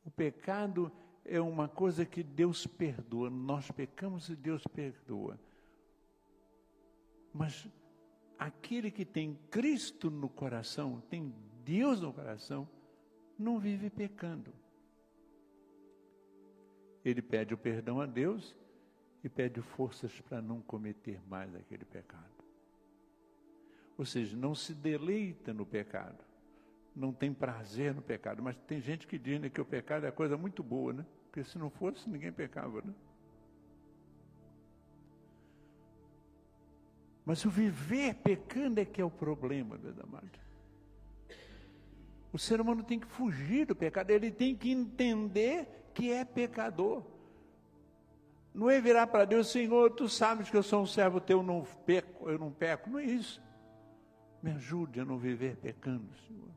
o 0.05 0.11
pecado 0.11 0.91
é 1.05 1.08
uma 1.37 1.69
coisa 1.69 2.07
que 2.07 2.23
Deus 2.23 2.67
perdoa. 2.67 3.29
Nós 3.29 3.71
pecamos 3.71 4.29
e 4.29 4.37
Deus 4.37 4.67
perdoa. 4.67 5.39
Mas 7.35 7.69
aquele 8.39 8.91
que 8.91 9.05
tem 9.05 9.39
Cristo 9.51 10.11
no 10.11 10.29
coração, 10.29 11.03
tem 11.11 11.35
Deus 11.65 12.01
no 12.01 12.13
coração, 12.13 12.69
não 13.39 13.59
vive 13.59 13.91
pecando. 13.91 14.53
Ele 17.05 17.21
pede 17.21 17.53
o 17.53 17.59
perdão 17.59 18.01
a 18.01 18.07
Deus 18.07 18.57
e 19.23 19.29
pede 19.29 19.61
forças 19.61 20.21
para 20.21 20.41
não 20.41 20.61
cometer 20.63 21.21
mais 21.29 21.55
aquele 21.55 21.85
pecado. 21.85 22.25
Ou 23.97 24.05
seja, 24.05 24.37
não 24.37 24.55
se 24.55 24.75
deleita 24.75 25.53
no 25.53 25.67
pecado, 25.67 26.25
não 26.95 27.13
tem 27.13 27.35
prazer 27.35 27.95
no 27.95 28.03
pecado. 28.03 28.43
Mas 28.43 28.57
tem 28.57 28.81
gente 28.81 29.07
que 29.07 29.19
diz 29.19 29.41
né, 29.41 29.51
que 29.51 29.61
o 29.61 29.65
pecado 29.65 30.07
é 30.07 30.11
coisa 30.11 30.37
muito 30.37 30.63
boa, 30.63 30.93
né? 30.93 31.07
Porque 31.29 31.45
se 31.45 31.59
não 31.59 31.71
fosse, 31.71 32.09
ninguém 32.09 32.33
pecava, 32.33 32.83
né? 32.83 32.93
Mas 37.25 37.45
o 37.45 37.51
viver 37.51 38.15
pecando 38.15 38.81
é 38.81 38.87
que 38.87 39.03
é 39.03 39.05
o 39.05 39.11
problema, 39.11 39.77
meus 39.77 39.99
amados. 40.01 40.41
O 42.33 42.39
ser 42.39 42.61
humano 42.61 42.83
tem 42.83 42.99
que 42.99 43.07
fugir 43.07 43.67
do 43.67 43.77
pecado, 43.77 44.11
ele 44.11 44.31
tem 44.31 44.57
que 44.57 44.71
entender 44.71 45.91
que 45.93 46.11
é 46.11 46.25
pecador. 46.25 47.03
Não 48.55 48.71
é 48.71 48.81
virar 48.81 49.07
para 49.07 49.27
Deus, 49.27 49.49
Senhor, 49.49 49.91
tu 49.91 50.09
sabes 50.09 50.51
que 50.51 50.57
eu 50.57 50.63
sou 50.63 50.83
um 50.83 50.87
servo 50.87 51.21
teu, 51.21 51.43
não 51.43 51.65
peco, 51.85 52.31
eu 52.31 52.39
não 52.39 52.51
peco. 52.51 52.89
Não 52.91 52.99
é 52.99 53.05
isso. 53.05 53.43
Me 54.43 54.53
ajude 54.53 55.01
a 55.01 55.05
não 55.05 55.19
viver 55.19 55.57
pecando, 55.57 56.09
Senhor. 56.27 56.49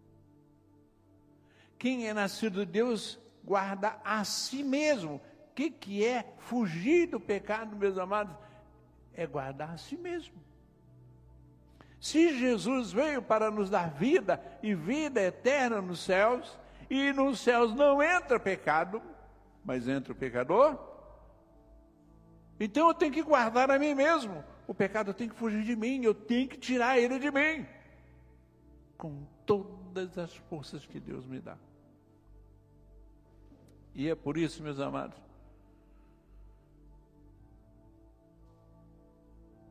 Quem 1.77 2.07
é 2.07 2.13
nascido 2.13 2.65
de 2.65 2.71
Deus 2.71 3.19
guarda 3.43 3.97
a 4.03 4.23
si 4.23 4.63
mesmo. 4.63 5.15
O 5.15 5.53
que, 5.53 5.69
que 5.69 6.05
é 6.05 6.33
fugir 6.39 7.07
do 7.07 7.19
pecado, 7.19 7.75
meus 7.75 7.97
amados? 7.97 8.35
É 9.13 9.25
guardar 9.27 9.71
a 9.71 9.77
si 9.77 9.97
mesmo. 9.97 10.35
Se 11.99 12.37
Jesus 12.39 12.91
veio 12.91 13.21
para 13.21 13.51
nos 13.51 13.69
dar 13.69 13.91
vida 13.91 14.41
e 14.63 14.73
vida 14.73 15.21
eterna 15.21 15.81
nos 15.81 15.99
céus, 15.99 16.57
e 16.89 17.13
nos 17.13 17.39
céus 17.39 17.75
não 17.75 18.01
entra 18.01 18.39
pecado, 18.39 19.01
mas 19.63 19.87
entra 19.87 20.11
o 20.11 20.15
pecador, 20.15 20.77
então 22.59 22.87
eu 22.87 22.93
tenho 22.93 23.11
que 23.11 23.23
guardar 23.23 23.71
a 23.71 23.79
mim 23.79 23.95
mesmo. 23.95 24.43
O 24.67 24.73
pecado 24.73 25.13
tem 25.13 25.27
que 25.27 25.35
fugir 25.35 25.63
de 25.63 25.75
mim, 25.75 26.03
eu 26.03 26.13
tenho 26.13 26.47
que 26.47 26.57
tirar 26.57 26.97
ele 26.97 27.17
de 27.17 27.31
mim, 27.31 27.65
com 28.97 29.23
todas 29.45 30.17
as 30.17 30.35
forças 30.35 30.85
que 30.85 30.99
Deus 30.99 31.25
me 31.25 31.39
dá. 31.39 31.57
E 33.93 34.09
é 34.09 34.15
por 34.15 34.37
isso, 34.37 34.63
meus 34.63 34.79
amados, 34.79 35.17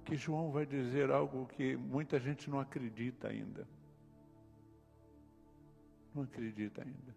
que 0.05 0.17
João 0.17 0.51
vai 0.51 0.67
dizer 0.67 1.11
algo 1.11 1.47
que 1.47 1.77
muita 1.77 2.19
gente 2.19 2.51
não 2.51 2.59
acredita 2.61 3.29
ainda. 3.29 3.67
Não 6.15 6.25
acredita 6.25 6.83
ainda. 6.83 7.15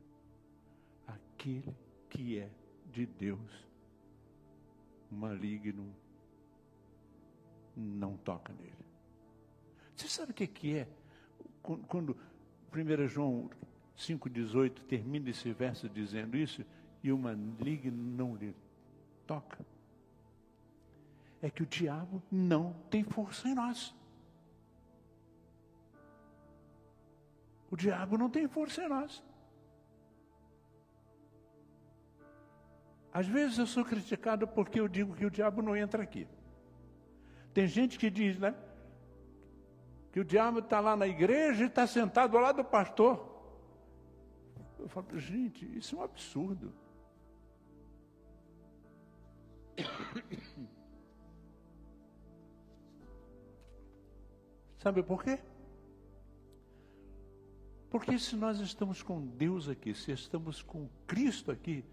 Aquele 1.08 1.76
que 2.10 2.40
é 2.40 2.50
de 2.92 3.06
Deus, 3.06 3.68
maligno, 5.10 5.94
não 7.76 8.16
toca 8.18 8.54
nele. 8.54 8.74
Você 9.96 10.08
sabe 10.08 10.32
o 10.32 10.36
que, 10.36 10.78
é? 10.78 10.88
Quando 11.62 12.16
1 12.72 13.08
João 13.08 13.50
5,18 13.98 14.84
termina 14.84 15.30
esse 15.30 15.52
verso 15.52 15.90
dizendo 15.90 16.38
isso, 16.38 16.64
e 17.04 17.12
o 17.12 17.18
maligno 17.18 17.96
não 17.96 18.36
lhe 18.36 18.56
toca 19.28 19.64
é 21.44 21.50
que 21.50 21.62
o 21.62 21.66
diabo 21.66 22.24
não 22.32 22.74
tem 22.90 23.04
força 23.04 23.50
em 23.50 23.54
nós. 23.54 23.94
O 27.70 27.76
diabo 27.76 28.18
não 28.18 28.30
tem 28.30 28.48
força 28.48 28.82
em 28.82 28.88
nós. 28.88 29.22
Às 33.12 33.28
vezes 33.28 33.58
eu 33.58 33.68
sou 33.68 33.84
criticado 33.84 34.48
porque 34.48 34.80
eu 34.80 34.88
digo 34.88 35.14
que 35.14 35.26
o 35.26 35.30
diabo 35.30 35.62
não 35.62 35.76
entra 35.76 36.02
aqui. 36.02 36.26
Tem 37.54 37.68
gente 37.68 38.00
que 38.00 38.10
diz, 38.10 38.40
né? 38.40 38.56
Que 40.14 40.22
o 40.22 40.26
diabo 40.26 40.60
está 40.60 40.80
lá 40.80 40.96
na 40.96 41.08
igreja 41.08 41.66
e 41.66 41.68
está 41.68 41.86
sentado 41.86 42.38
ao 42.38 42.44
lado 42.44 42.64
do 42.64 42.66
pastor. 42.66 43.32
Eu 44.80 44.88
falo, 44.88 45.20
gente, 45.20 45.66
isso 45.78 45.98
é 45.98 46.00
um 46.00 46.04
absurdo. 46.04 46.74
Sabe 54.80 55.02
por 55.04 55.24
quê? 55.24 55.40
Porque 57.90 58.18
se 58.20 58.36
nós 58.36 58.60
estamos 58.60 59.02
com 59.04 59.26
Deus 59.26 59.70
aqui, 59.70 59.94
se 59.94 60.12
estamos 60.12 60.62
com 60.62 60.90
Cristo 61.08 61.52
aqui, 61.52 61.86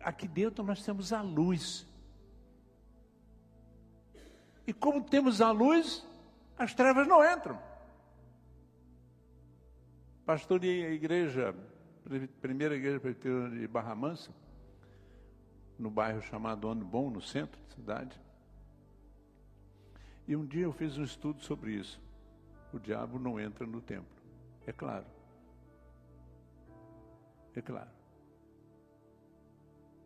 aqui 0.00 0.26
dentro 0.26 0.64
nós 0.64 0.84
temos 0.84 1.12
a 1.12 1.22
luz. 1.22 1.86
E 4.66 4.72
como 4.72 5.02
temos 5.02 5.40
a 5.40 5.50
luz, 5.52 6.06
as 6.58 6.74
trevas 6.74 7.06
não 7.06 7.24
entram. 7.24 7.58
Pastorei 10.26 10.84
a 10.84 10.90
igreja, 10.90 11.54
primeira 12.40 12.76
igreja 12.76 13.00
de 13.50 13.66
Barra 13.66 13.94
Mansa, 13.94 14.30
no 15.80 15.90
bairro 15.90 16.20
chamado 16.20 16.68
Ano 16.68 16.84
Bom, 16.84 17.10
no 17.10 17.22
centro 17.22 17.58
da 17.62 17.74
cidade. 17.74 18.20
E 20.28 20.36
um 20.36 20.44
dia 20.44 20.64
eu 20.64 20.72
fiz 20.72 20.98
um 20.98 21.02
estudo 21.02 21.42
sobre 21.42 21.72
isso. 21.72 22.00
O 22.72 22.78
diabo 22.78 23.18
não 23.18 23.40
entra 23.40 23.66
no 23.66 23.80
templo. 23.80 24.22
É 24.66 24.72
claro. 24.72 25.06
É 27.56 27.62
claro. 27.62 27.88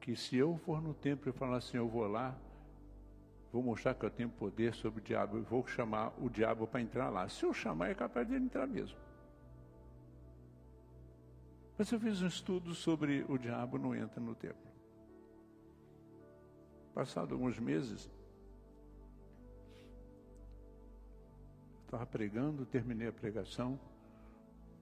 Que 0.00 0.14
se 0.14 0.36
eu 0.36 0.56
for 0.58 0.80
no 0.80 0.94
templo 0.94 1.28
e 1.28 1.32
falar 1.32 1.56
assim, 1.56 1.76
eu 1.76 1.88
vou 1.88 2.06
lá, 2.06 2.34
vou 3.52 3.62
mostrar 3.62 3.94
que 3.94 4.04
eu 4.04 4.10
tenho 4.10 4.30
poder 4.30 4.74
sobre 4.74 5.00
o 5.00 5.02
diabo, 5.02 5.38
eu 5.38 5.42
vou 5.42 5.66
chamar 5.66 6.12
o 6.22 6.30
diabo 6.30 6.66
para 6.66 6.80
entrar 6.80 7.10
lá. 7.10 7.28
Se 7.28 7.44
eu 7.44 7.52
chamar, 7.52 7.90
é 7.90 7.94
capaz 7.94 8.28
de 8.28 8.36
entrar 8.36 8.66
mesmo. 8.66 8.96
Mas 11.76 11.90
eu 11.90 11.98
fiz 11.98 12.22
um 12.22 12.28
estudo 12.28 12.74
sobre 12.74 13.24
o 13.28 13.36
diabo 13.36 13.76
não 13.76 13.94
entra 13.94 14.20
no 14.20 14.34
templo. 14.36 14.73
Passado 16.94 17.34
alguns 17.34 17.58
meses, 17.58 18.08
Estava 21.94 22.06
pregando, 22.06 22.66
terminei 22.66 23.06
a 23.06 23.12
pregação. 23.12 23.78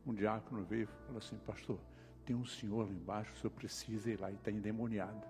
Um 0.07 0.14
diácono 0.14 0.64
veio 0.64 0.85
e 0.85 0.87
falou 0.87 1.18
assim: 1.18 1.37
Pastor, 1.46 1.79
tem 2.25 2.35
um 2.35 2.46
senhor 2.46 2.88
lá 2.88 2.94
embaixo, 2.94 3.35
o 3.35 3.37
senhor 3.37 3.51
precisa 3.51 4.11
ir 4.11 4.18
lá 4.18 4.31
e 4.31 4.35
está 4.35 4.51
endemoniado. 4.51 5.27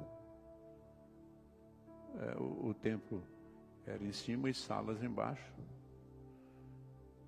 É, 2.21 2.39
o, 2.39 2.69
o 2.69 2.75
templo 2.75 3.25
era 3.85 4.01
em 4.05 4.13
cima 4.13 4.49
e 4.49 4.55
salas 4.55 5.03
embaixo. 5.03 5.53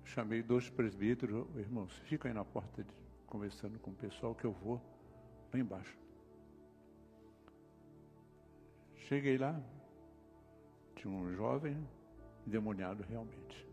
Chamei 0.05 0.41
dois 0.41 0.69
presbíteros, 0.69 1.45
irmãos, 1.57 1.91
fica 2.05 2.29
aí 2.29 2.33
na 2.33 2.45
porta 2.45 2.81
de, 2.81 2.93
conversando 3.27 3.77
com 3.79 3.91
o 3.91 3.95
pessoal 3.95 4.33
que 4.33 4.45
eu 4.45 4.53
vou 4.53 4.81
lá 5.51 5.59
embaixo. 5.59 6.04
Cheguei 9.07 9.37
lá, 9.37 9.61
tinha 10.95 11.13
um 11.13 11.31
jovem 11.35 11.77
endemoniado 12.47 13.03
realmente. 13.03 13.67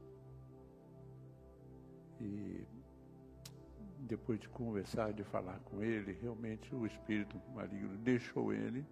E 2.20 2.66
depois 4.00 4.38
de 4.38 4.46
conversar, 4.50 5.14
de 5.14 5.24
falar 5.24 5.58
com 5.60 5.82
ele, 5.82 6.12
realmente 6.20 6.74
o 6.74 6.84
espírito 6.84 7.40
maligno 7.54 7.96
deixou 7.96 8.52
ele, 8.52 8.84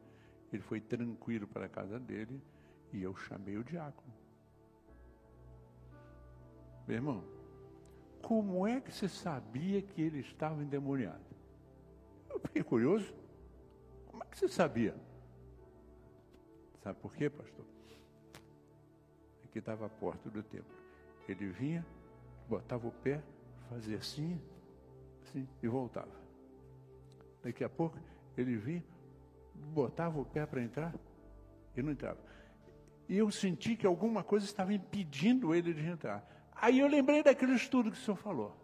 ele 0.50 0.62
foi 0.62 0.80
tranquilo 0.80 1.46
para 1.46 1.66
a 1.66 1.68
casa 1.68 2.00
dele 2.00 2.42
e 2.90 3.02
eu 3.02 3.14
chamei 3.14 3.58
o 3.58 3.62
diácono. 3.62 4.14
Meu 6.88 6.96
irmão, 6.96 7.24
como 8.22 8.66
é 8.66 8.80
que 8.80 8.90
você 8.90 9.10
sabia 9.10 9.82
que 9.82 10.00
ele 10.00 10.20
estava 10.20 10.62
endemoniado? 10.62 11.36
Eu 12.30 12.40
fiquei 12.40 12.62
curioso. 12.62 13.14
Como 14.06 14.24
é 14.24 14.26
que 14.26 14.38
você 14.38 14.48
sabia? 14.48 15.09
Sabe 16.82 16.98
por 16.98 17.14
quê, 17.14 17.28
pastor? 17.28 17.64
Aqui 19.44 19.58
estava 19.58 19.86
a 19.86 19.88
porta 19.88 20.30
do 20.30 20.42
templo. 20.42 20.74
Ele 21.28 21.48
vinha, 21.48 21.84
botava 22.48 22.86
o 22.86 22.92
pé, 22.92 23.22
fazia 23.68 23.98
assim, 23.98 24.40
assim 25.22 25.46
e 25.62 25.68
voltava. 25.68 26.20
Daqui 27.42 27.64
a 27.64 27.68
pouco 27.68 27.98
ele 28.36 28.56
vinha, 28.56 28.84
botava 29.54 30.20
o 30.20 30.24
pé 30.24 30.46
para 30.46 30.62
entrar 30.62 30.94
e 31.76 31.82
não 31.82 31.92
entrava. 31.92 32.18
E 33.08 33.16
eu 33.16 33.30
senti 33.30 33.76
que 33.76 33.86
alguma 33.86 34.22
coisa 34.22 34.46
estava 34.46 34.72
impedindo 34.72 35.54
ele 35.54 35.74
de 35.74 35.84
entrar. 35.84 36.24
Aí 36.54 36.78
eu 36.78 36.86
lembrei 36.86 37.22
daquele 37.22 37.54
estudo 37.54 37.90
que 37.90 37.98
o 37.98 38.00
senhor 38.00 38.16
falou. 38.16 38.56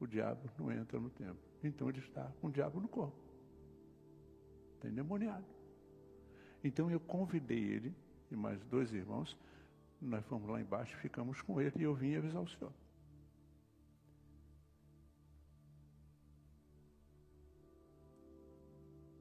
O 0.00 0.06
diabo 0.06 0.50
não 0.58 0.72
entra 0.72 0.98
no 0.98 1.10
templo. 1.10 1.42
Então 1.62 1.88
ele 1.88 1.98
está 1.98 2.32
com 2.40 2.48
o 2.48 2.50
diabo 2.50 2.80
no 2.80 2.88
corpo. 2.88 3.16
Está 4.76 4.88
endemoniado. 4.88 5.44
Então 6.62 6.90
eu 6.90 7.00
convidei 7.00 7.58
ele 7.58 7.94
e 8.30 8.36
mais 8.36 8.62
dois 8.64 8.92
irmãos 8.92 9.36
Nós 10.00 10.24
fomos 10.26 10.48
lá 10.48 10.60
embaixo, 10.60 10.96
ficamos 10.96 11.40
com 11.42 11.60
ele 11.60 11.72
e 11.76 11.82
eu 11.82 11.94
vim 11.94 12.16
avisar 12.16 12.42
o 12.42 12.48
senhor. 12.48 12.72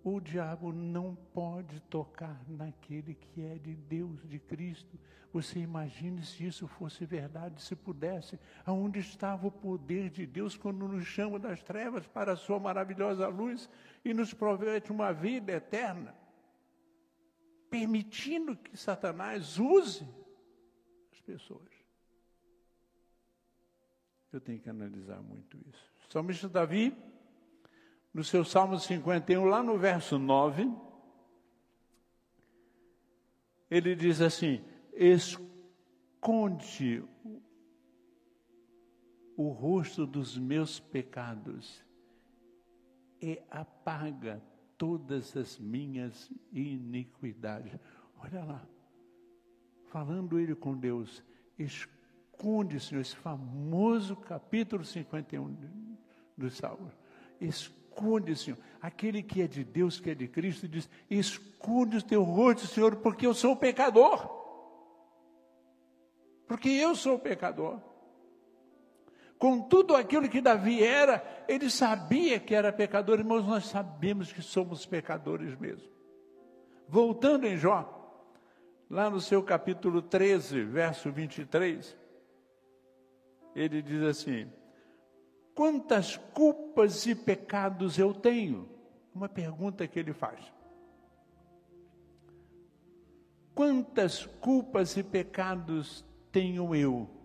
O 0.04 0.20
diabo 0.20 0.74
não 0.74 1.16
pode 1.32 1.80
tocar 1.82 2.44
naquele 2.48 3.14
que 3.14 3.46
é 3.46 3.60
de 3.60 3.76
Deus, 3.76 4.28
de 4.28 4.40
Cristo. 4.40 5.00
Você 5.32 5.60
imagine 5.60 6.26
se 6.26 6.44
isso 6.44 6.68
fosse 6.68 7.06
verdade, 7.06 7.62
se 7.62 7.76
pudesse. 7.76 8.40
Aonde 8.66 9.00
estava 9.00 9.46
o 9.46 9.52
poder 9.52 10.10
de 10.10 10.26
Deus 10.26 10.58
quando 10.58 10.88
nos 10.88 11.06
chama 11.06 11.38
das 11.38 11.62
trevas 11.62 12.08
para 12.08 12.34
a 12.34 12.36
sua 12.36 12.60
maravilhosa 12.60 13.28
luz 13.28 13.70
e 14.04 14.12
nos 14.12 14.34
promete 14.34 14.92
uma 14.92 15.14
vida 15.14 15.52
eterna? 15.52 16.16
Permitindo 17.72 18.56
que 18.56 18.78
Satanás 18.78 19.58
use 19.58 20.08
as 21.12 21.20
pessoas. 21.22 21.72
Eu 24.32 24.40
tenho 24.40 24.60
que 24.60 24.70
analisar 24.70 25.22
muito 25.22 25.58
isso. 25.68 25.92
O 26.08 26.12
salmista 26.12 26.48
Davi 26.48 26.96
no 28.14 28.24
seu 28.24 28.44
Salmo 28.44 28.78
51, 28.78 29.46
lá 29.46 29.64
no 29.64 29.78
verso 29.78 30.20
9, 30.20 30.70
ele 33.70 33.96
diz 33.96 34.20
assim: 34.20 34.62
Esconde 34.94 35.42
o 39.38 39.48
rosto 39.48 40.06
dos 40.06 40.38
meus 40.38 40.78
pecados 40.78 41.82
e 43.22 43.42
apaga 43.50 44.44
todas 44.82 45.38
as 45.38 45.60
minhas 45.60 46.32
iniquidades. 46.52 47.72
Olha 48.20 48.44
lá, 48.44 48.68
falando 49.86 50.40
ele 50.40 50.56
com 50.56 50.76
Deus, 50.76 51.24
esconde, 51.56 52.80
Senhor, 52.80 53.02
esse 53.02 53.16
famoso 53.16 54.16
capítulo 54.16 54.84
51 54.84 55.56
do 56.36 56.50
Salmo. 56.50 56.92
Esconde 57.40 58.36
Senhor. 58.36 58.58
Aquele 58.82 59.22
que 59.22 59.44
é 59.44 59.48
de 59.48 59.64
Deus, 59.64 60.00
que 60.00 60.10
é 60.10 60.16
de 60.16 60.28
Cristo, 60.28 60.68
diz: 60.68 60.90
esconde 61.08 61.98
o 61.98 62.04
teu 62.04 62.24
rosto, 62.24 62.66
Senhor, 62.66 62.96
porque 62.96 63.28
eu 63.28 63.36
sou 63.36 63.56
pecador. 63.56 64.32
Porque 66.48 66.70
eu 66.70 66.96
sou 66.96 67.20
pecador. 67.20 67.80
Com 69.42 69.60
tudo 69.60 69.96
aquilo 69.96 70.30
que 70.30 70.40
Davi 70.40 70.84
era, 70.84 71.44
ele 71.48 71.68
sabia 71.68 72.40
que 72.40 72.54
era 72.54 72.72
pecador, 72.72 73.18
irmãos, 73.18 73.44
nós 73.44 73.66
sabemos 73.66 74.32
que 74.32 74.40
somos 74.40 74.86
pecadores 74.86 75.58
mesmo. 75.60 75.90
Voltando 76.88 77.48
em 77.48 77.58
Jó, 77.58 77.90
lá 78.88 79.10
no 79.10 79.20
seu 79.20 79.42
capítulo 79.42 80.00
13, 80.00 80.62
verso 80.66 81.12
23, 81.12 81.98
ele 83.56 83.82
diz 83.82 84.04
assim: 84.04 84.48
Quantas 85.56 86.18
culpas 86.18 87.08
e 87.08 87.16
pecados 87.16 87.98
eu 87.98 88.14
tenho? 88.14 88.70
Uma 89.12 89.28
pergunta 89.28 89.88
que 89.88 89.98
ele 89.98 90.14
faz. 90.14 90.40
Quantas 93.56 94.24
culpas 94.40 94.96
e 94.98 95.02
pecados 95.02 96.06
tenho 96.32 96.76
eu? 96.76 97.21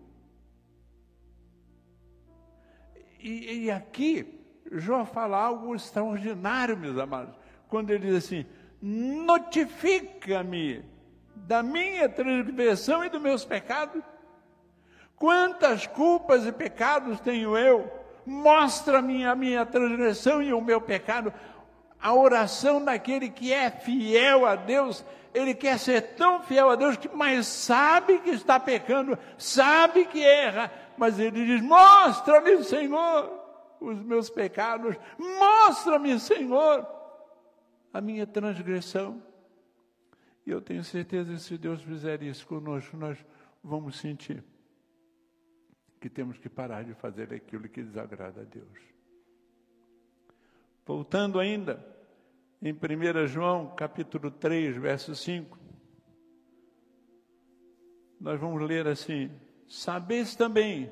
E, 3.27 3.65
e 3.65 3.71
aqui, 3.71 4.39
Jó 4.71 5.05
fala 5.05 5.37
algo 5.37 5.75
extraordinário, 5.75 6.77
meus 6.77 6.97
amados, 6.97 7.35
quando 7.67 7.91
ele 7.91 8.07
diz 8.07 8.25
assim: 8.25 8.45
notifica-me 8.81 10.83
da 11.35 11.61
minha 11.61 12.07
transgressão 12.07 13.03
e 13.03 13.09
dos 13.09 13.21
meus 13.21 13.43
pecados. 13.43 14.01
Quantas 15.15 15.87
culpas 15.87 16.45
e 16.45 16.51
pecados 16.51 17.19
tenho 17.19 17.57
eu? 17.57 17.91
mostra-me 18.27 19.25
a 19.25 19.33
minha 19.33 19.65
transgressão 19.65 20.43
e 20.43 20.53
o 20.53 20.61
meu 20.61 20.81
pecado. 20.81 21.33
A 21.99 22.13
oração 22.13 22.83
daquele 22.83 23.29
que 23.29 23.53
é 23.53 23.71
fiel 23.71 24.45
a 24.45 24.55
Deus, 24.55 25.03
ele 25.33 25.55
quer 25.55 25.79
ser 25.79 26.15
tão 26.15 26.43
fiel 26.43 26.69
a 26.69 26.75
Deus 26.75 26.97
que 26.97 27.07
mais 27.07 27.47
sabe 27.47 28.19
que 28.19 28.31
está 28.31 28.59
pecando, 28.59 29.17
sabe 29.37 30.05
que 30.05 30.21
erra, 30.21 30.69
mas 30.97 31.19
ele 31.19 31.45
diz: 31.45 31.61
Mostra-me, 31.61 32.63
Senhor, 32.63 33.31
os 33.79 33.99
meus 33.99 34.29
pecados, 34.29 34.95
mostra-me, 35.17 36.19
Senhor, 36.19 36.87
a 37.93 38.01
minha 38.01 38.25
transgressão. 38.25 39.21
E 40.45 40.49
eu 40.49 40.61
tenho 40.61 40.83
certeza 40.83 41.33
que 41.33 41.41
se 41.41 41.57
Deus 41.57 41.81
fizer 41.81 42.23
isso 42.23 42.47
conosco, 42.47 42.95
nós 42.95 43.17
vamos 43.63 43.99
sentir 43.99 44.43
que 45.99 46.09
temos 46.09 46.37
que 46.37 46.47
parar 46.47 46.83
de 46.83 46.93
fazer 46.93 47.33
aquilo 47.33 47.67
que 47.67 47.83
desagrada 47.83 48.41
a 48.41 48.43
Deus. 48.43 48.79
Voltando 50.85 51.39
ainda, 51.39 51.85
em 52.61 52.71
1 52.71 53.27
João, 53.27 53.75
capítulo 53.75 54.31
3, 54.31 54.77
verso 54.77 55.15
5, 55.15 55.57
nós 58.19 58.39
vamos 58.39 58.61
ler 58.61 58.87
assim: 58.87 59.29
Sabeis 59.67 60.35
também 60.35 60.91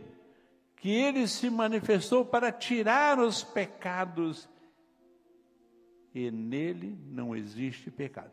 que 0.76 0.90
ele 0.90 1.28
se 1.28 1.50
manifestou 1.50 2.26
para 2.26 2.52
tirar 2.52 3.20
os 3.20 3.44
pecados, 3.44 4.48
e 6.14 6.30
nele 6.30 6.98
não 7.08 7.36
existe 7.36 7.90
pecado. 7.90 8.32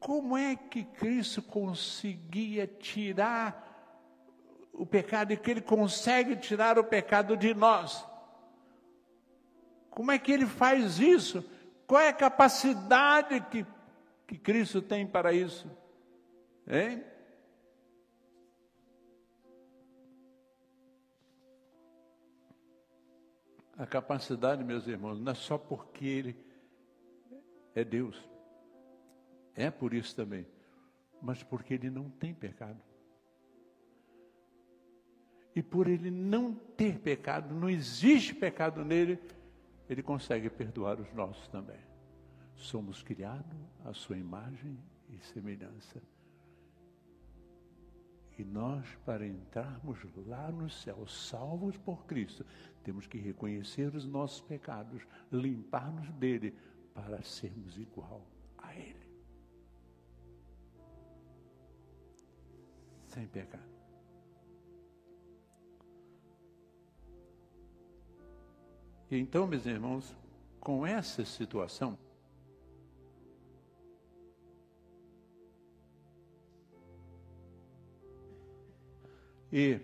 Como 0.00 0.36
é 0.36 0.56
que 0.56 0.84
Cristo 0.84 1.40
conseguia 1.40 2.66
tirar 2.66 3.74
o 4.74 4.84
pecado 4.84 5.32
e 5.32 5.36
que 5.36 5.50
Ele 5.50 5.60
consegue 5.60 6.36
tirar 6.36 6.78
o 6.78 6.84
pecado 6.84 7.36
de 7.36 7.54
nós. 7.54 8.04
Como 9.88 10.10
é 10.10 10.18
que 10.18 10.32
Ele 10.32 10.46
faz 10.46 10.98
isso? 10.98 11.44
Qual 11.86 12.00
é 12.00 12.08
a 12.08 12.12
capacidade 12.12 13.40
que, 13.50 13.64
que 14.26 14.36
Cristo 14.36 14.82
tem 14.82 15.06
para 15.06 15.32
isso? 15.32 15.70
Hein? 16.66 17.04
A 23.76 23.86
capacidade, 23.86 24.62
meus 24.62 24.86
irmãos, 24.86 25.20
não 25.20 25.32
é 25.32 25.34
só 25.34 25.58
porque 25.58 26.06
Ele 26.06 26.36
é 27.74 27.84
Deus, 27.84 28.16
é 29.54 29.70
por 29.70 29.92
isso 29.92 30.14
também, 30.14 30.46
mas 31.20 31.42
porque 31.42 31.74
Ele 31.74 31.90
não 31.90 32.08
tem 32.08 32.32
pecado. 32.32 32.80
E 35.54 35.62
por 35.62 35.86
ele 35.86 36.10
não 36.10 36.52
ter 36.52 36.98
pecado, 36.98 37.54
não 37.54 37.70
existe 37.70 38.34
pecado 38.34 38.84
nele, 38.84 39.20
ele 39.88 40.02
consegue 40.02 40.50
perdoar 40.50 40.98
os 40.98 41.12
nossos 41.12 41.46
também. 41.46 41.78
Somos 42.56 43.02
criados 43.02 43.56
à 43.84 43.92
sua 43.92 44.16
imagem 44.16 44.76
e 45.08 45.18
semelhança. 45.18 46.02
E 48.36 48.44
nós, 48.44 48.86
para 49.04 49.26
entrarmos 49.26 49.98
lá 50.26 50.50
no 50.50 50.68
céu, 50.68 51.06
salvos 51.06 51.76
por 51.76 52.04
Cristo, 52.04 52.44
temos 52.82 53.06
que 53.06 53.18
reconhecer 53.18 53.94
os 53.94 54.06
nossos 54.06 54.40
pecados, 54.40 55.06
limpar-nos 55.30 56.10
dele, 56.12 56.54
para 56.92 57.22
sermos 57.22 57.78
igual 57.78 58.26
a 58.58 58.74
Ele. 58.74 59.06
Sem 63.06 63.26
pecado. 63.28 63.74
Então, 69.10 69.46
meus 69.46 69.64
irmãos, 69.64 70.16
com 70.58 70.84
essa 70.84 71.24
situação, 71.24 71.96
e 79.56 79.78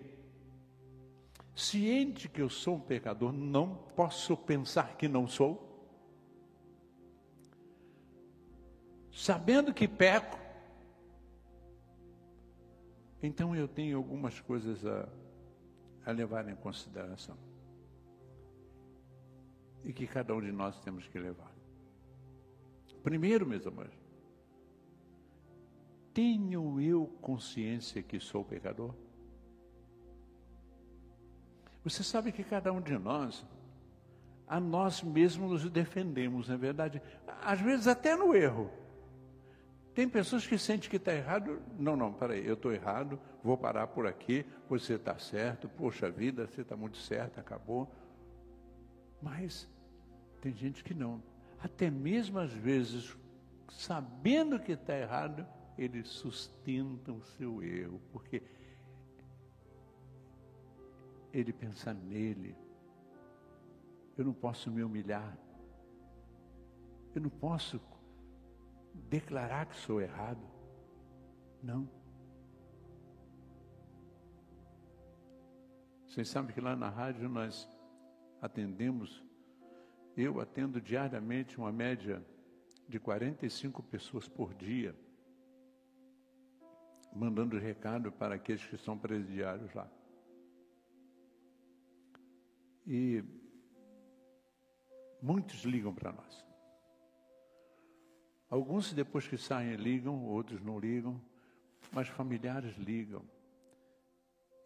ciente 1.55 2.27
que 2.27 2.41
eu 2.41 2.49
sou 2.49 2.75
um 2.75 2.79
pecador, 2.81 3.31
não 3.31 3.73
posso 3.95 4.35
pensar 4.35 4.97
que 4.97 5.07
não 5.07 5.25
sou. 5.29 5.65
Sabendo 9.13 9.73
que 9.73 9.87
peco, 9.87 10.37
então 13.23 13.55
eu 13.55 13.65
tenho 13.65 13.95
algumas 13.95 14.41
coisas 14.41 14.85
a, 14.85 15.07
a 16.05 16.11
levar 16.11 16.49
em 16.49 16.55
consideração 16.55 17.37
e 19.85 19.93
que 19.93 20.05
cada 20.05 20.35
um 20.35 20.41
de 20.41 20.51
nós 20.51 20.81
temos 20.81 21.07
que 21.07 21.17
levar. 21.17 21.55
Primeiro, 23.03 23.45
meus 23.45 23.65
amores, 23.65 23.97
tenho 26.13 26.81
eu 26.81 27.07
consciência 27.21 28.03
que 28.03 28.19
sou 28.19 28.43
pecador? 28.43 28.93
Você 31.83 32.03
sabe 32.03 32.31
que 32.31 32.43
cada 32.43 32.71
um 32.71 32.79
de 32.79 32.97
nós, 32.97 33.45
a 34.47 34.59
nós 34.59 35.01
mesmos 35.01 35.63
nos 35.63 35.71
defendemos, 35.71 36.47
não 36.47 36.55
é 36.55 36.57
verdade? 36.57 37.01
Às 37.43 37.59
vezes 37.59 37.87
até 37.87 38.15
no 38.15 38.35
erro. 38.35 38.69
Tem 39.93 40.07
pessoas 40.07 40.47
que 40.47 40.57
sentem 40.57 40.89
que 40.89 40.95
está 40.95 41.13
errado. 41.13 41.61
Não, 41.77 41.95
não, 41.95 42.13
peraí, 42.13 42.45
eu 42.45 42.53
estou 42.53 42.71
errado, 42.71 43.19
vou 43.43 43.57
parar 43.57 43.87
por 43.87 44.07
aqui, 44.07 44.45
você 44.69 44.93
está 44.93 45.17
certo, 45.17 45.67
poxa 45.67 46.09
vida, 46.09 46.47
você 46.47 46.61
está 46.61 46.77
muito 46.77 46.97
certo, 46.97 47.39
acabou. 47.39 47.91
Mas 49.21 49.67
tem 50.39 50.53
gente 50.53 50.83
que 50.83 50.93
não. 50.93 51.21
Até 51.61 51.89
mesmo 51.89 52.39
às 52.39 52.53
vezes, 52.53 53.15
sabendo 53.69 54.59
que 54.59 54.71
está 54.71 54.97
errado, 54.97 55.45
eles 55.77 56.07
sustentam 56.07 57.17
o 57.17 57.23
seu 57.23 57.61
erro, 57.61 58.01
porque 58.11 58.41
ele 61.33 61.53
pensa 61.53 61.93
nele. 61.93 62.55
Eu 64.17 64.25
não 64.25 64.33
posso 64.33 64.69
me 64.69 64.83
humilhar. 64.83 65.37
Eu 67.13 67.21
não 67.21 67.29
posso 67.29 67.81
declarar 68.93 69.65
que 69.65 69.75
sou 69.75 70.01
errado. 70.01 70.41
Não. 71.61 71.89
Vocês 76.07 76.27
sabem 76.27 76.53
que 76.53 76.59
lá 76.59 76.75
na 76.75 76.89
rádio 76.89 77.29
nós 77.29 77.69
atendemos, 78.41 79.23
eu 80.17 80.41
atendo 80.41 80.81
diariamente 80.81 81.57
uma 81.57 81.71
média 81.71 82.21
de 82.87 82.99
45 82.99 83.81
pessoas 83.83 84.27
por 84.27 84.53
dia, 84.53 84.93
mandando 87.13 87.57
recado 87.57 88.11
para 88.11 88.35
aqueles 88.35 88.65
que 88.65 88.77
são 88.77 88.97
presidiários 88.97 89.73
lá. 89.73 89.89
E 92.85 93.23
muitos 95.21 95.63
ligam 95.63 95.93
para 95.93 96.11
nós. 96.11 96.45
Alguns, 98.49 98.91
depois 98.91 99.27
que 99.27 99.37
saem, 99.37 99.75
ligam, 99.75 100.25
outros 100.25 100.61
não 100.61 100.77
ligam, 100.77 101.21
mas 101.91 102.07
familiares 102.09 102.75
ligam. 102.77 103.23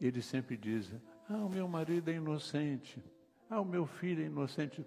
Eles 0.02 0.26
sempre 0.26 0.58
dizem: 0.58 1.00
Ah, 1.30 1.38
o 1.38 1.50
meu 1.50 1.68
marido 1.68 2.10
é 2.10 2.16
inocente. 2.16 3.04
Ah, 3.50 3.62
o 3.62 3.66
meu 3.66 3.86
filho 3.86 4.24
é 4.24 4.26
inocente. 4.26 4.86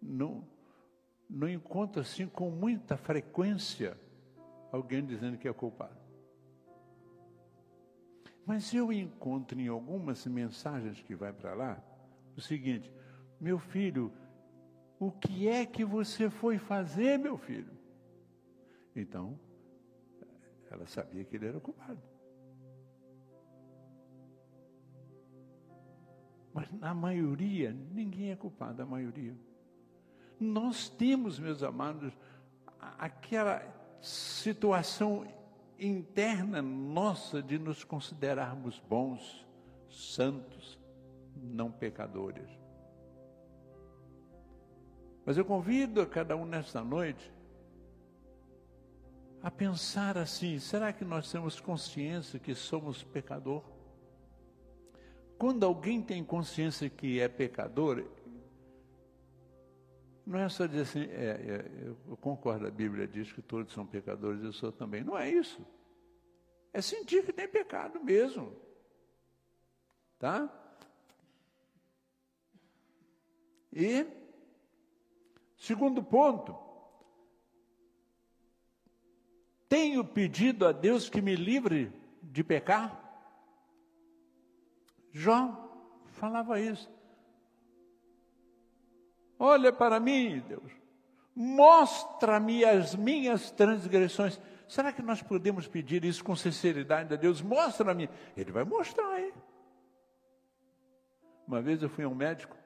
Não, 0.00 0.46
não 1.28 1.48
encontro 1.48 2.02
assim 2.02 2.26
com 2.26 2.50
muita 2.50 2.96
frequência 2.96 3.98
alguém 4.70 5.04
dizendo 5.04 5.38
que 5.38 5.48
é 5.48 5.52
culpado. 5.52 6.03
Mas 8.46 8.72
eu 8.74 8.92
encontro 8.92 9.58
em 9.58 9.68
algumas 9.68 10.26
mensagens 10.26 11.00
que 11.00 11.14
vai 11.14 11.32
para 11.32 11.54
lá 11.54 11.82
o 12.36 12.40
seguinte: 12.40 12.92
meu 13.40 13.58
filho, 13.58 14.12
o 14.98 15.10
que 15.10 15.48
é 15.48 15.64
que 15.64 15.84
você 15.84 16.28
foi 16.28 16.58
fazer, 16.58 17.18
meu 17.18 17.36
filho? 17.36 17.72
Então, 18.94 19.38
ela 20.70 20.86
sabia 20.86 21.24
que 21.24 21.36
ele 21.36 21.46
era 21.46 21.60
culpado. 21.60 22.00
Mas 26.52 26.70
na 26.72 26.94
maioria, 26.94 27.72
ninguém 27.72 28.30
é 28.30 28.36
culpado, 28.36 28.80
a 28.80 28.86
maioria. 28.86 29.36
Nós 30.38 30.88
temos, 30.88 31.38
meus 31.38 31.62
amados, 31.62 32.16
aquela 32.98 33.62
situação 34.00 35.26
interna 35.78 36.62
nossa 36.62 37.42
de 37.42 37.58
nos 37.58 37.84
considerarmos 37.84 38.80
bons, 38.88 39.46
santos, 39.88 40.78
não 41.36 41.70
pecadores. 41.70 42.48
Mas 45.24 45.36
eu 45.36 45.44
convido 45.44 46.00
a 46.00 46.06
cada 46.06 46.36
um 46.36 46.44
nesta 46.44 46.82
noite 46.82 47.32
a 49.42 49.50
pensar 49.50 50.16
assim: 50.18 50.58
será 50.58 50.92
que 50.92 51.04
nós 51.04 51.30
temos 51.30 51.60
consciência 51.60 52.38
que 52.38 52.54
somos 52.54 53.02
pecador? 53.02 53.62
Quando 55.38 55.64
alguém 55.64 56.00
tem 56.00 56.24
consciência 56.24 56.88
que 56.88 57.20
é 57.20 57.28
pecador, 57.28 58.04
não 60.26 60.38
é 60.38 60.48
só 60.48 60.66
dizer 60.66 60.82
assim, 60.82 61.02
é, 61.10 61.30
é, 61.30 61.88
eu 62.06 62.16
concordo, 62.16 62.66
a 62.66 62.70
Bíblia 62.70 63.06
diz 63.06 63.30
que 63.30 63.42
todos 63.42 63.72
são 63.72 63.86
pecadores, 63.86 64.42
eu 64.42 64.52
sou 64.52 64.72
também. 64.72 65.04
Não 65.04 65.18
é 65.18 65.30
isso. 65.30 65.64
É 66.72 66.80
sentir 66.80 67.24
que 67.24 67.32
tem 67.32 67.46
pecado 67.46 68.02
mesmo. 68.02 68.56
Tá? 70.18 70.48
E, 73.72 74.06
segundo 75.58 76.02
ponto, 76.02 76.56
tenho 79.68 80.04
pedido 80.04 80.66
a 80.66 80.72
Deus 80.72 81.10
que 81.10 81.20
me 81.20 81.34
livre 81.34 81.92
de 82.22 82.44
pecar? 82.44 83.02
Jó 85.12 85.60
falava 86.06 86.60
isso. 86.60 86.93
Olha 89.38 89.72
para 89.72 89.98
mim, 90.00 90.40
Deus. 90.48 90.72
Mostra-me 91.34 92.64
as 92.64 92.94
minhas 92.94 93.50
transgressões. 93.50 94.40
Será 94.68 94.92
que 94.92 95.02
nós 95.02 95.22
podemos 95.22 95.66
pedir 95.66 96.04
isso 96.04 96.24
com 96.24 96.34
sinceridade 96.36 97.12
a 97.12 97.16
Deus? 97.16 97.42
Mostra-me. 97.42 98.08
Ele 98.36 98.52
vai 98.52 98.64
mostrar, 98.64 99.20
hein? 99.20 99.32
Uma 101.46 101.60
vez 101.60 101.82
eu 101.82 101.88
fui 101.88 102.04
a 102.04 102.08
um 102.08 102.14
médico, 102.14 102.56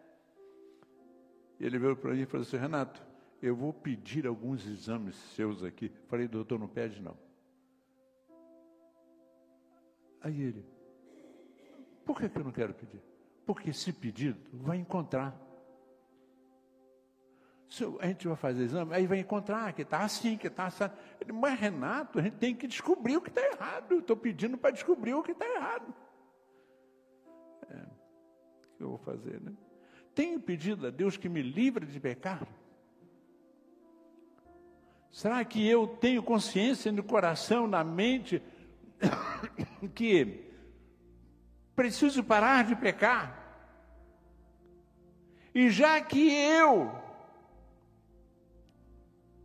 e 1.59 1.67
ele 1.67 1.79
veio 1.79 1.97
para 1.97 2.13
mim 2.13 2.23
e 2.23 2.27
falou 2.27 2.47
assim: 2.47 2.57
Renato, 2.57 3.03
eu 3.43 3.55
vou 3.55 3.73
pedir 3.73 4.27
alguns 4.27 4.67
exames 4.67 5.17
seus 5.35 5.65
aqui. 5.65 5.91
Falei, 6.07 6.29
doutor, 6.29 6.59
não 6.59 6.69
pede 6.69 7.03
não. 7.03 7.17
Aí 10.21 10.41
ele, 10.41 10.65
por 12.05 12.19
que, 12.19 12.29
que 12.29 12.39
eu 12.39 12.45
não 12.45 12.53
quero 12.53 12.75
pedir? 12.75 13.01
Porque 13.47 13.73
se 13.73 13.93
pedir, 13.93 14.37
vai 14.53 14.77
encontrar. 14.77 15.48
A 18.01 18.07
gente 18.07 18.27
vai 18.27 18.37
fazer 18.37 18.65
exame, 18.65 18.95
aí 18.95 19.07
vai 19.07 19.19
encontrar 19.19 19.75
que 19.75 19.83
está 19.83 20.01
assim, 20.01 20.39
que 20.39 20.47
está 20.47 20.67
assim. 20.67 20.85
Mas, 21.33 21.61
Renato, 21.61 22.19
a 22.19 22.23
gente 22.23 22.37
tem 22.37 22.55
que 22.55 22.67
descobrir 22.67 23.19
o 23.19 23.21
que 23.21 23.29
está 23.29 23.43
errado. 23.43 23.99
Estou 23.99 24.17
pedindo 24.17 24.57
para 24.57 24.71
descobrir 24.71 25.13
o 25.13 25.23
que 25.23 25.33
está 25.33 25.47
errado. 25.47 25.95
É, 27.69 27.75
o 27.75 28.77
que 28.77 28.83
eu 28.83 28.89
vou 28.89 28.99
fazer, 28.99 29.41
né? 29.43 29.53
Tenho 30.15 30.41
pedido 30.41 30.87
a 30.87 30.91
Deus 30.91 31.17
que 31.19 31.29
me 31.29 31.43
livre 31.43 31.85
de 31.85 32.01
pecar? 32.01 32.49
Será 35.11 35.45
que 35.45 35.67
eu 35.67 35.87
tenho 35.87 36.23
consciência 36.23 36.91
no 36.91 37.03
coração, 37.03 37.67
na 37.67 37.85
mente, 37.85 38.43
que 39.95 40.53
preciso 41.77 42.25
parar 42.25 42.65
de 42.65 42.75
pecar? 42.75 43.37
E 45.55 45.71
já 45.71 46.01
que 46.01 46.31
eu 46.31 47.08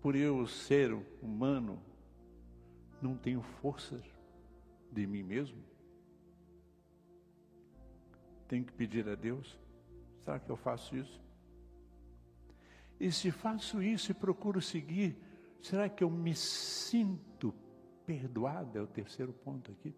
por 0.04 0.18
eu 0.18 0.46
ser 0.46 0.94
humano, 1.22 1.82
não 3.02 3.16
tenho 3.16 3.42
forças 3.42 4.04
de 4.92 5.08
mim 5.08 5.24
mesmo? 5.24 5.64
Tenho 8.50 8.66
que 8.66 8.74
pedir 8.74 9.08
a 9.08 9.16
Deus? 9.16 9.58
Será 10.20 10.40
que 10.40 10.50
eu 10.50 10.58
faço 10.58 10.94
isso? 10.98 11.22
E 13.00 13.14
se 13.14 13.32
faço 13.32 13.82
isso 13.82 14.12
e 14.12 14.14
procuro 14.14 14.62
seguir, 14.62 15.18
será 15.62 15.88
que 15.88 16.04
eu 16.04 16.10
me 16.10 16.36
sinto 16.36 17.54
perdoado? 18.06 18.78
É 18.78 18.82
o 18.82 18.88
terceiro 18.88 19.32
ponto 19.32 19.72
aqui. 19.72 19.96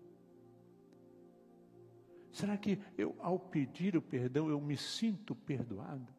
Será 2.31 2.55
que 2.57 2.79
eu, 2.95 3.15
ao 3.17 3.39
pedir 3.39 3.97
o 3.97 4.03
perdão, 4.03 4.49
eu 4.49 4.61
me 4.61 4.77
sinto 4.77 5.33
perdoado? 5.33 6.14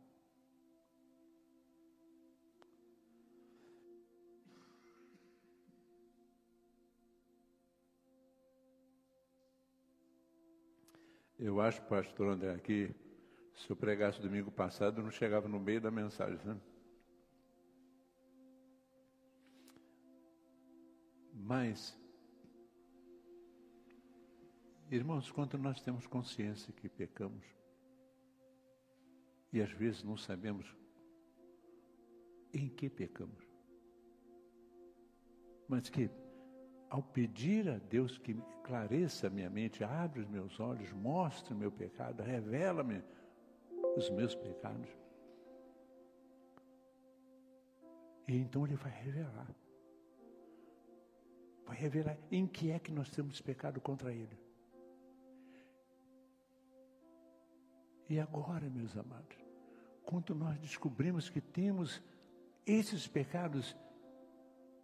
Eu 11.39 11.61
acho, 11.61 11.83
pastor 11.83 12.29
André, 12.29 12.55
aqui, 12.55 12.95
se 13.55 13.69
eu 13.69 13.77
pregasse 13.77 14.23
domingo 14.23 14.51
passado, 14.51 15.03
não 15.03 15.11
chegava 15.11 15.47
no 15.47 15.61
meio 15.61 15.83
da 15.83 15.91
mensagem, 15.91 16.39
né? 16.47 16.59
Mas, 21.35 21.95
irmãos, 24.91 25.31
quando 25.31 25.59
nós 25.59 25.79
temos 25.83 26.07
consciência 26.07 26.73
que 26.73 26.89
pecamos, 26.89 27.45
e 29.53 29.61
às 29.61 29.71
vezes 29.73 30.03
não 30.03 30.17
sabemos 30.17 30.75
em 32.53 32.67
que 32.71 32.89
pecamos, 32.89 33.47
mas 35.69 35.91
que 35.91 36.09
ao 36.89 37.03
pedir 37.03 37.69
a 37.69 37.79
Deus 37.79 38.19
que 38.19 38.35
clareça 38.63 39.27
a 39.27 39.31
minha 39.31 39.51
mente, 39.51 39.83
abre 39.83 40.21
os 40.21 40.29
meus 40.29 40.59
olhos, 40.61 40.93
mostre 40.93 41.55
o 41.55 41.57
meu 41.57 41.71
pecado, 41.71 42.23
revela-me 42.23 43.03
os 43.97 44.11
meus 44.11 44.35
pecados. 44.35 44.89
E 48.29 48.37
então 48.37 48.67
Ele 48.67 48.77
vai 48.77 48.93
revelar. 48.93 49.49
Vai 51.65 51.77
revelar 51.77 52.17
em 52.31 52.47
que 52.47 52.71
é 52.71 52.79
que 52.79 52.93
nós 52.93 53.11
temos 53.11 53.41
pecado 53.41 53.81
contra 53.81 54.13
Ele. 54.13 54.39
E 58.09 58.21
agora, 58.21 58.69
meus 58.71 58.97
amados, 58.97 59.37
quando 60.05 60.35
nós 60.35 60.57
descobrimos 60.59 61.29
que 61.29 61.41
temos 61.41 62.01
esses 62.65 63.09
pecados, 63.09 63.77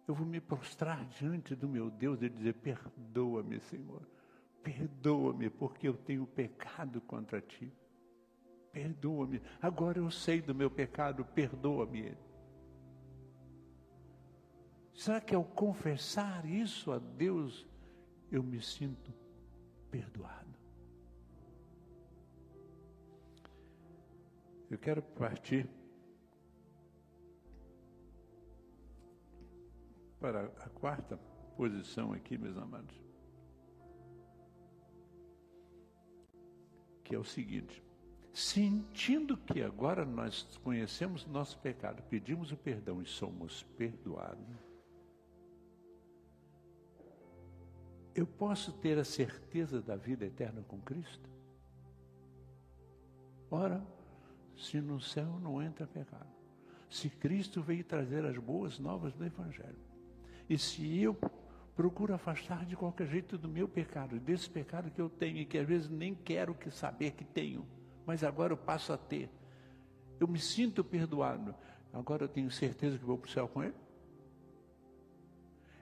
eu 0.07 0.13
vou 0.13 0.25
me 0.25 0.41
prostrar 0.41 1.05
diante 1.05 1.55
do 1.55 1.67
meu 1.67 1.89
Deus 1.89 2.21
e 2.21 2.29
dizer: 2.29 2.53
Perdoa-me, 2.55 3.59
Senhor, 3.61 4.01
perdoa-me, 4.61 5.49
porque 5.49 5.87
eu 5.87 5.95
tenho 5.95 6.25
pecado 6.25 6.99
contra 7.01 7.41
ti. 7.41 7.71
Perdoa-me. 8.71 9.41
Agora 9.61 9.99
eu 9.99 10.09
sei 10.09 10.41
do 10.41 10.53
meu 10.53 10.69
pecado, 10.69 11.23
perdoa-me. 11.23 12.17
Será 14.93 15.21
que 15.21 15.33
ao 15.33 15.43
confessar 15.43 16.45
isso 16.45 16.91
a 16.91 16.99
Deus, 16.99 17.65
eu 18.31 18.43
me 18.43 18.61
sinto 18.61 19.13
perdoado? 19.89 20.53
Eu 24.69 24.77
quero 24.77 25.01
partir 25.01 25.69
para 30.23 30.45
a 30.45 30.69
quarta 30.69 31.19
posição 31.57 32.13
aqui, 32.13 32.37
meus 32.37 32.55
amados, 32.55 32.95
que 37.03 37.13
é 37.13 37.19
o 37.19 37.25
seguinte: 37.25 37.83
sentindo 38.31 39.35
que 39.35 39.61
agora 39.61 40.05
nós 40.05 40.43
conhecemos 40.63 41.25
nosso 41.25 41.59
pecado, 41.59 42.01
pedimos 42.03 42.53
o 42.53 42.55
perdão 42.55 43.01
e 43.01 43.05
somos 43.05 43.63
perdoados, 43.75 44.47
eu 48.15 48.25
posso 48.25 48.71
ter 48.77 48.97
a 48.97 49.03
certeza 49.03 49.81
da 49.81 49.97
vida 49.97 50.25
eterna 50.25 50.63
com 50.63 50.79
Cristo? 50.79 51.29
Ora, 53.51 53.85
se 54.55 54.79
no 54.79 55.01
céu 55.01 55.37
não 55.41 55.61
entra 55.61 55.85
pecado. 55.85 56.31
Se 56.89 57.09
Cristo 57.09 57.61
veio 57.61 57.83
trazer 57.83 58.23
as 58.25 58.37
boas 58.37 58.79
novas 58.79 59.13
do 59.13 59.25
Evangelho. 59.25 59.92
E 60.53 60.57
se 60.59 61.01
eu 61.01 61.17
procuro 61.75 62.13
afastar 62.13 62.63
de 62.63 62.75
qualquer 62.75 63.07
jeito 63.07 63.39
do 63.39 63.49
meu 63.49 63.67
pecado, 63.67 64.19
desse 64.19 64.47
pecado 64.47 64.91
que 64.91 65.01
eu 65.01 65.09
tenho 65.09 65.39
e 65.39 65.45
que 65.47 65.57
às 65.57 65.67
vezes 65.67 65.89
nem 65.89 66.13
quero 66.13 66.53
que 66.53 66.69
saber 66.69 67.13
que 67.13 67.25
tenho, 67.25 67.65
mas 68.05 68.23
agora 68.23 68.53
eu 68.53 68.57
passo 68.57 68.93
a 68.93 68.97
ter. 68.97 69.31
Eu 70.19 70.27
me 70.27 70.37
sinto 70.37 70.83
perdoado. 70.83 71.55
Agora 71.91 72.25
eu 72.25 72.27
tenho 72.27 72.51
certeza 72.51 72.99
que 72.99 73.03
vou 73.03 73.17
para 73.17 73.27
o 73.27 73.31
céu 73.31 73.47
com 73.47 73.63
ele? 73.63 73.73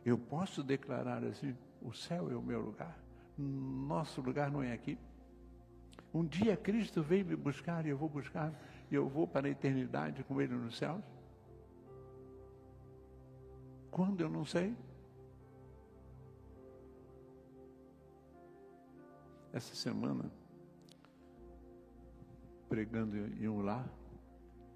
Eu 0.05 0.17
posso 0.17 0.63
declarar 0.63 1.21
assim: 1.25 1.53
o 1.81 1.91
céu 1.91 2.31
é 2.31 2.35
o 2.37 2.41
meu 2.41 2.61
lugar, 2.61 2.97
nosso 3.37 4.21
lugar 4.21 4.49
não 4.49 4.63
é 4.63 4.71
aqui. 4.71 4.97
Um 6.13 6.25
dia 6.25 6.55
Cristo 6.55 7.03
veio 7.03 7.25
me 7.25 7.35
buscar 7.35 7.85
e 7.85 7.89
eu 7.89 7.97
vou 7.97 8.07
buscar 8.07 8.53
e 8.89 8.95
eu 8.95 9.09
vou 9.09 9.27
para 9.27 9.47
a 9.47 9.51
eternidade 9.51 10.23
com 10.23 10.41
Ele 10.41 10.55
nos 10.55 10.77
céus? 10.77 11.03
Quando 13.91 14.21
eu 14.21 14.29
não 14.29 14.45
sei? 14.45 14.73
Essa 19.51 19.75
semana, 19.75 20.31
pregando 22.69 23.17
em 23.17 23.49
um 23.49 23.61
lar 23.61 23.85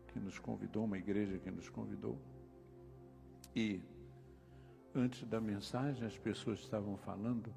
que 0.10 0.20
nos 0.20 0.38
convidou, 0.38 0.84
uma 0.84 0.98
igreja 0.98 1.40
que 1.40 1.50
nos 1.50 1.70
convidou, 1.70 2.20
e 3.56 3.82
antes 4.94 5.24
da 5.24 5.40
mensagem 5.40 6.06
as 6.06 6.18
pessoas 6.18 6.60
estavam 6.60 6.98
falando 6.98 7.54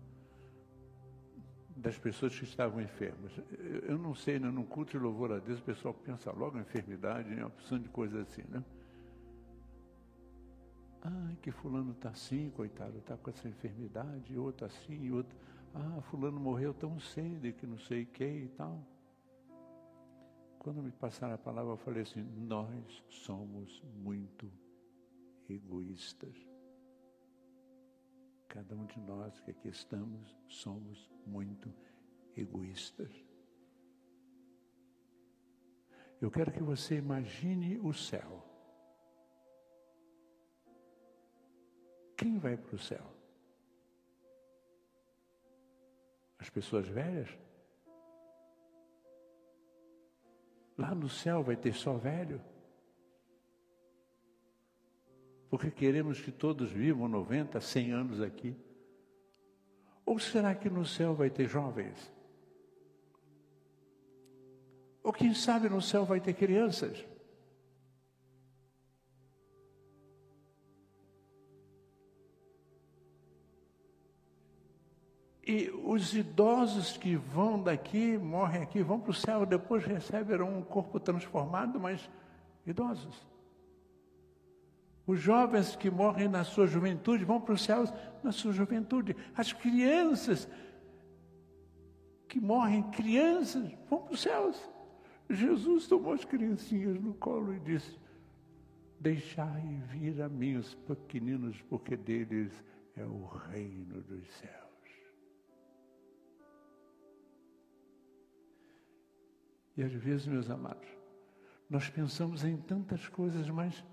das 1.76 1.98
pessoas 1.98 2.38
que 2.38 2.44
estavam 2.44 2.80
enfermas. 2.80 3.32
Eu 3.82 3.98
não 3.98 4.14
sei, 4.14 4.38
né? 4.38 4.48
num 4.48 4.64
culto 4.64 4.92
de 4.92 4.98
louvor 4.98 5.32
a 5.32 5.38
Deus, 5.40 5.58
o 5.58 5.62
pessoal 5.62 5.92
pensa 5.92 6.30
logo 6.30 6.56
em 6.56 6.60
enfermidade, 6.60 7.32
em 7.32 7.42
opção 7.42 7.80
de 7.80 7.88
coisa 7.88 8.22
assim, 8.22 8.42
né? 8.48 8.62
Ah, 11.02 11.32
que 11.40 11.50
fulano 11.50 11.92
está 11.92 12.10
assim, 12.10 12.50
coitado, 12.50 12.98
está 12.98 13.16
com 13.16 13.30
essa 13.30 13.48
enfermidade, 13.48 14.36
outro 14.36 14.66
assim, 14.66 15.10
outro. 15.10 15.36
Ah, 15.74 16.00
fulano 16.02 16.40
morreu 16.40 16.74
tão 16.74 16.98
cedo 16.98 17.52
que 17.52 17.66
não 17.66 17.78
sei 17.78 18.02
o 18.02 18.06
que 18.06 18.24
e 18.24 18.48
tal. 18.48 18.84
Quando 20.58 20.82
me 20.82 20.90
passaram 20.90 21.34
a 21.34 21.38
palavra, 21.38 21.72
eu 21.72 21.76
falei 21.76 22.02
assim, 22.02 22.22
nós 22.22 23.04
somos 23.08 23.80
muito 23.96 24.50
egoístas. 25.48 26.34
Cada 28.48 28.74
um 28.74 28.86
de 28.86 28.98
nós 29.00 29.38
que 29.40 29.50
aqui 29.50 29.68
estamos 29.68 30.36
somos 30.48 31.10
muito 31.26 31.72
egoístas. 32.36 33.12
Eu 36.20 36.30
quero 36.30 36.50
que 36.50 36.62
você 36.62 36.96
imagine 36.96 37.78
o 37.78 37.92
céu. 37.92 38.47
Quem 42.18 42.36
vai 42.36 42.56
para 42.56 42.74
o 42.74 42.78
céu? 42.80 43.06
As 46.36 46.50
pessoas 46.50 46.88
velhas? 46.88 47.28
Lá 50.76 50.96
no 50.96 51.08
céu 51.08 51.44
vai 51.44 51.56
ter 51.56 51.72
só 51.72 51.96
velho? 51.96 52.42
Porque 55.48 55.70
queremos 55.70 56.20
que 56.20 56.32
todos 56.32 56.72
vivam 56.72 57.06
90, 57.06 57.60
100 57.60 57.92
anos 57.92 58.20
aqui. 58.20 58.56
Ou 60.04 60.18
será 60.18 60.56
que 60.56 60.68
no 60.68 60.84
céu 60.84 61.14
vai 61.14 61.30
ter 61.30 61.46
jovens? 61.46 62.12
Ou 65.04 65.12
quem 65.12 65.32
sabe 65.34 65.68
no 65.68 65.80
céu 65.80 66.04
vai 66.04 66.20
ter 66.20 66.34
crianças? 66.34 67.06
E 75.48 75.70
os 75.82 76.12
idosos 76.12 76.98
que 76.98 77.16
vão 77.16 77.62
daqui, 77.62 78.18
morrem 78.18 78.60
aqui, 78.60 78.82
vão 78.82 79.00
para 79.00 79.12
o 79.12 79.14
céu, 79.14 79.46
depois 79.46 79.82
receberão 79.82 80.58
um 80.58 80.62
corpo 80.62 81.00
transformado, 81.00 81.80
mas 81.80 82.06
idosos. 82.66 83.26
Os 85.06 85.18
jovens 85.18 85.74
que 85.74 85.90
morrem 85.90 86.28
na 86.28 86.44
sua 86.44 86.66
juventude 86.66 87.24
vão 87.24 87.40
para 87.40 87.54
os 87.54 87.62
céus 87.62 87.90
na 88.22 88.30
sua 88.30 88.52
juventude. 88.52 89.16
As 89.34 89.50
crianças 89.50 90.46
que 92.28 92.38
morrem 92.38 92.82
crianças 92.90 93.72
vão 93.88 94.02
para 94.02 94.12
os 94.12 94.20
céus. 94.20 94.70
Jesus 95.30 95.86
tomou 95.86 96.12
as 96.12 96.26
criancinhas 96.26 97.00
no 97.00 97.14
colo 97.14 97.54
e 97.54 97.60
disse: 97.60 97.98
Deixai 99.00 99.80
vir 99.86 100.20
a 100.20 100.28
mim 100.28 100.56
os 100.56 100.74
pequeninos, 100.74 101.58
porque 101.70 101.96
deles 101.96 102.52
é 102.94 103.04
o 103.06 103.24
reino 103.50 104.02
dos 104.02 104.28
céus. 104.34 104.67
E 109.78 109.82
às 109.84 109.92
vezes, 109.92 110.26
meus 110.26 110.50
amados, 110.50 110.88
nós 111.70 111.88
pensamos 111.88 112.42
em 112.42 112.56
tantas 112.56 113.06
coisas, 113.06 113.48
mas 113.48 113.84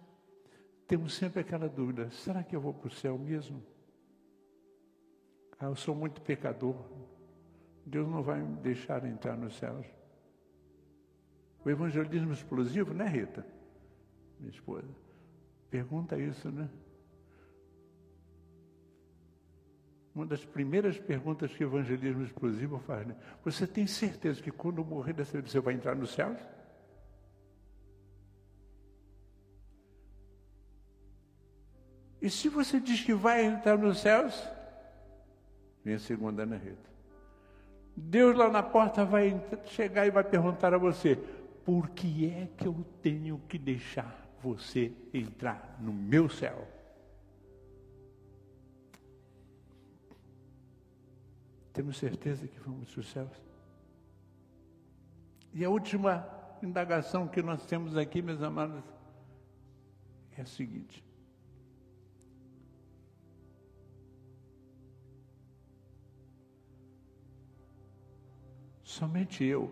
temos 0.88 1.13
sempre 1.13 1.41
aquela 1.41 1.69
dúvida: 1.69 2.10
será 2.10 2.43
que 2.43 2.56
eu 2.56 2.60
vou 2.60 2.74
para 2.74 2.88
o 2.88 2.91
céu 2.91 3.19
mesmo? 3.19 3.62
Ah, 5.60 5.65
eu 5.65 5.76
sou 5.76 5.93
muito 5.93 6.24
pecador. 6.24 6.76
Deus 7.86 8.10
não 8.10 8.24
vai 8.24 8.41
me 8.41 8.58
deixar 8.62 9.06
entrar 9.06 9.38
nos 9.38 9.58
céus. 9.58 9.86
O 11.63 11.69
evangelismo 11.69 12.34
explosivo, 12.34 12.91
né, 12.91 13.06
Rita? 13.06 13.45
Minha 14.39 14.50
esposa. 14.50 14.89
Pergunta 15.69 16.17
isso, 16.17 16.52
né? 16.52 16.67
Uma 20.15 20.25
das 20.25 20.45
primeiras 20.45 20.97
perguntas 20.97 21.51
que 21.51 21.65
o 21.65 21.67
evangelismo 21.67 22.23
explosivo 22.23 22.79
faz, 22.79 23.05
né? 23.05 23.17
Você 23.43 23.67
tem 23.67 23.85
certeza 23.85 24.41
que 24.41 24.49
quando 24.49 24.83
morrer 24.83 25.11
dessa 25.11 25.33
vida 25.33 25.49
você 25.49 25.59
vai 25.59 25.73
entrar 25.73 25.93
nos 25.93 26.13
céus? 26.13 26.39
E 32.21 32.29
se 32.29 32.47
você 32.47 32.79
diz 32.79 33.03
que 33.03 33.13
vai 33.13 33.43
entrar 33.43 33.77
nos 33.77 33.99
céus, 33.99 34.41
vem 35.83 35.95
a 35.95 35.99
segunda 35.99 36.43
Ana 36.43 36.55
Rita. 36.55 36.89
Deus 37.93 38.37
lá 38.37 38.49
na 38.49 38.63
porta 38.63 39.03
vai 39.03 39.39
chegar 39.65 40.07
e 40.07 40.11
vai 40.11 40.23
perguntar 40.23 40.73
a 40.73 40.77
você: 40.77 41.17
por 41.65 41.89
que 41.89 42.29
é 42.29 42.47
que 42.55 42.65
eu 42.65 42.85
tenho 43.01 43.41
que 43.49 43.57
deixar 43.57 44.25
você 44.41 44.93
entrar 45.13 45.77
no 45.81 45.91
meu 45.91 46.29
céu? 46.29 46.75
temos 51.76 51.98
certeza 51.98 52.48
que 52.48 52.58
vamos 52.62 52.90
para 52.90 53.02
os 53.02 53.12
céus? 53.12 53.44
E 55.54 55.63
a 55.63 55.69
última 55.69 56.26
indagação 56.63 57.28
que 57.28 57.42
nós 57.42 57.65
temos 57.65 57.98
aqui, 57.98 58.21
meus 58.21 58.42
amados, 58.42 58.82
é 60.38 60.42
a 60.42 60.46
seguinte: 60.46 61.04
somente 68.82 69.44
eu 69.44 69.69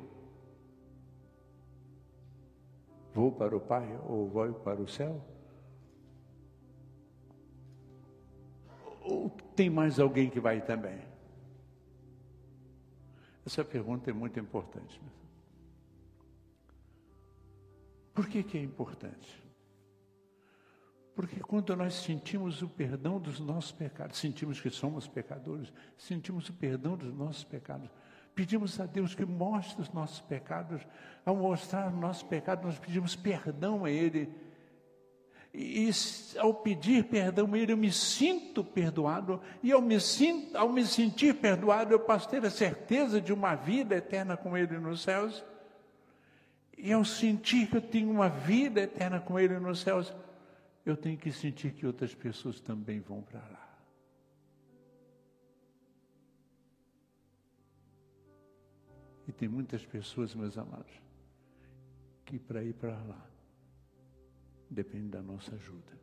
vou 3.14 3.32
para 3.32 3.56
o 3.56 3.62
Pai 3.62 3.98
ou 4.06 4.28
vou 4.28 4.54
para 4.54 4.82
o 4.82 4.88
céu? 4.90 5.26
Ou 9.02 9.30
tem 9.56 9.70
mais 9.70 10.00
alguém 10.00 10.30
que 10.30 10.42
vai 10.42 10.62
também? 10.62 11.13
Essa 13.46 13.64
pergunta 13.64 14.10
é 14.10 14.14
muito 14.14 14.40
importante. 14.40 15.02
Por 18.14 18.28
que, 18.28 18.44
que 18.44 18.58
é 18.58 18.62
importante? 18.62 19.44
Porque 21.16 21.40
quando 21.40 21.76
nós 21.76 21.94
sentimos 21.94 22.62
o 22.62 22.70
perdão 22.70 23.20
dos 23.20 23.40
nossos 23.40 23.72
pecados, 23.72 24.18
sentimos 24.18 24.60
que 24.60 24.70
somos 24.70 25.08
pecadores, 25.08 25.72
sentimos 25.98 26.50
o 26.50 26.54
perdão 26.54 26.98
dos 26.98 27.14
nossos 27.14 27.44
pecados, 27.44 27.90
pedimos 28.34 28.80
a 28.80 28.86
Deus 28.86 29.14
que 29.14 29.26
mostre 29.26 29.82
os 29.82 29.92
nossos 29.92 30.22
pecados, 30.22 30.82
ao 31.24 31.36
mostrar 31.36 31.92
os 31.92 32.00
nossos 32.00 32.24
pecados, 32.24 32.66
nós 32.66 32.80
pedimos 32.80 33.16
perdão 33.16 33.86
a 33.86 33.92
Ele. 33.92 34.34
E, 35.54 35.92
ao 36.40 36.52
pedir 36.52 37.04
perdão 37.04 37.56
Ele, 37.56 37.74
eu 37.74 37.78
me 37.78 37.92
sinto 37.92 38.64
perdoado, 38.64 39.40
e 39.62 39.72
ao 39.72 39.82
me, 39.82 40.00
sinto, 40.00 40.58
ao 40.58 40.68
me 40.72 40.84
sentir 40.84 41.36
perdoado, 41.36 41.94
eu 41.94 42.00
posso 42.00 42.28
ter 42.28 42.44
a 42.44 42.50
certeza 42.50 43.22
de 43.22 43.32
uma 43.32 43.54
vida 43.54 43.96
eterna 43.96 44.36
com 44.36 44.58
Ele 44.58 44.80
nos 44.80 45.04
céus. 45.04 45.44
E 46.76 46.92
ao 46.92 47.06
sentir 47.06 47.68
que 47.68 47.78
eu 47.78 47.82
tenho 47.82 48.10
uma 48.10 48.30
vida 48.30 48.82
eterna 48.82 49.20
com 49.20 49.40
Ele 49.40 49.60
nos 49.60 49.82
céus, 49.82 50.12
eu 50.84 50.98
tenho 50.98 51.18
que 51.18 51.32
sentir 51.32 51.72
que 51.72 51.86
outras 51.86 52.16
pessoas 52.16 52.60
também 52.60 53.00
vão 53.00 53.22
para 53.22 53.40
lá. 53.40 53.78
E 59.28 59.32
tem 59.32 59.48
muitas 59.48 59.86
pessoas, 59.86 60.34
meus 60.34 60.58
amados, 60.58 60.92
que 62.26 62.40
para 62.40 62.64
ir 62.64 62.74
para 62.74 62.98
lá 63.04 63.33
depende 64.74 65.10
da 65.10 65.22
nossa 65.22 65.56
ajuda, 65.56 66.00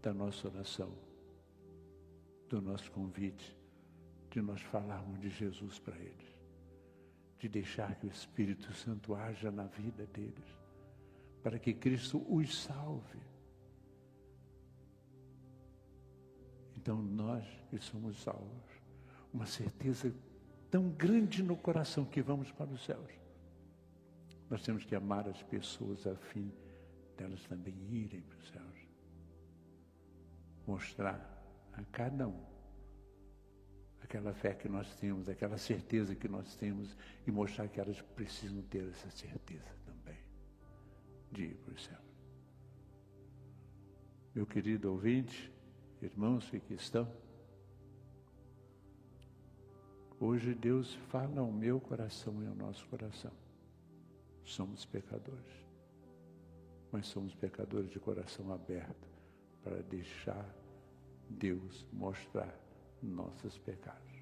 da 0.00 0.12
nossa 0.12 0.48
oração, 0.48 0.92
do 2.48 2.60
nosso 2.60 2.90
convite, 2.90 3.56
de 4.30 4.40
nós 4.40 4.60
falarmos 4.62 5.20
de 5.20 5.30
Jesus 5.30 5.78
para 5.78 5.96
eles 5.96 6.32
de 7.42 7.48
deixar 7.48 7.96
que 7.96 8.06
o 8.06 8.08
Espírito 8.08 8.72
Santo 8.72 9.16
haja 9.16 9.50
na 9.50 9.64
vida 9.64 10.06
deles, 10.06 10.56
para 11.42 11.58
que 11.58 11.74
Cristo 11.74 12.24
os 12.32 12.56
salve. 12.62 13.18
Então 16.76 17.02
nós 17.02 17.44
que 17.68 17.80
somos 17.80 18.22
salvos, 18.22 18.70
uma 19.34 19.44
certeza 19.44 20.14
tão 20.70 20.88
grande 20.90 21.42
no 21.42 21.56
coração 21.56 22.04
que 22.04 22.22
vamos 22.22 22.52
para 22.52 22.70
os 22.70 22.84
céus. 22.84 23.10
Nós 24.52 24.62
temos 24.62 24.84
que 24.84 24.94
amar 24.94 25.26
as 25.26 25.42
pessoas 25.44 26.06
a 26.06 26.14
fim 26.14 26.52
delas 27.16 27.42
também 27.44 27.74
irem 27.90 28.20
para 28.20 28.36
os 28.36 28.48
céus. 28.50 28.86
Mostrar 30.66 31.42
a 31.72 31.82
cada 31.84 32.28
um 32.28 32.44
aquela 34.02 34.34
fé 34.34 34.52
que 34.52 34.68
nós 34.68 34.94
temos, 34.96 35.26
aquela 35.26 35.56
certeza 35.56 36.14
que 36.14 36.28
nós 36.28 36.54
temos 36.54 36.94
e 37.26 37.30
mostrar 37.30 37.66
que 37.66 37.80
elas 37.80 38.02
precisam 38.02 38.60
ter 38.64 38.86
essa 38.90 39.10
certeza 39.10 39.70
também 39.86 40.18
de 41.30 41.44
ir 41.44 41.54
para 41.54 41.72
o 41.72 41.78
céu. 41.78 42.00
Meu 44.34 44.46
querido 44.46 44.92
ouvinte, 44.92 45.50
irmãos 46.02 46.50
que 46.50 46.58
aqui 46.58 46.74
estão, 46.74 47.10
hoje 50.20 50.54
Deus 50.54 50.92
fala 51.08 51.40
ao 51.40 51.50
meu 51.50 51.80
coração 51.80 52.42
e 52.42 52.46
ao 52.46 52.54
nosso 52.54 52.86
coração. 52.88 53.41
Somos 54.44 54.84
pecadores, 54.84 55.66
mas 56.90 57.06
somos 57.06 57.34
pecadores 57.34 57.90
de 57.90 57.98
coração 57.98 58.52
aberto 58.52 59.08
para 59.62 59.82
deixar 59.82 60.48
Deus 61.28 61.86
mostrar 61.92 62.54
nossos 63.02 63.58
pecados. 63.58 64.12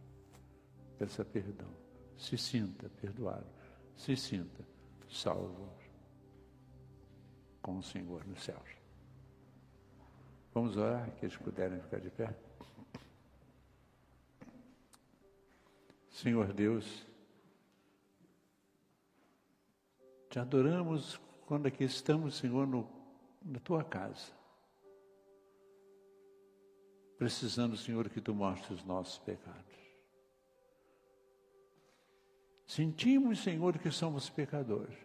Peça 0.98 1.24
perdão. 1.24 1.70
Se 2.16 2.36
sinta 2.36 2.88
perdoado. 3.00 3.46
Se 3.96 4.16
sinta 4.16 4.64
salvo 5.08 5.72
com 7.60 7.78
o 7.78 7.82
Senhor 7.82 8.24
nos 8.26 8.42
céus. 8.42 8.70
Vamos 10.52 10.76
orar, 10.76 11.10
que 11.12 11.24
eles 11.24 11.36
puderem 11.36 11.80
ficar 11.80 12.00
de 12.00 12.10
pé. 12.10 12.34
Senhor 16.10 16.52
Deus, 16.52 17.06
te 20.30 20.38
adoramos 20.38 21.20
quando 21.44 21.66
aqui 21.66 21.84
estamos, 21.84 22.36
Senhor, 22.36 22.66
no, 22.66 22.88
na 23.44 23.60
tua 23.60 23.84
casa 23.84 24.40
precisando, 27.20 27.76
Senhor, 27.76 28.08
que 28.08 28.18
tu 28.18 28.34
mostres 28.34 28.80
os 28.80 28.84
nossos 28.86 29.18
pecados. 29.18 29.76
Sentimos, 32.66 33.40
Senhor, 33.40 33.78
que 33.78 33.90
somos 33.90 34.30
pecadores. 34.30 34.96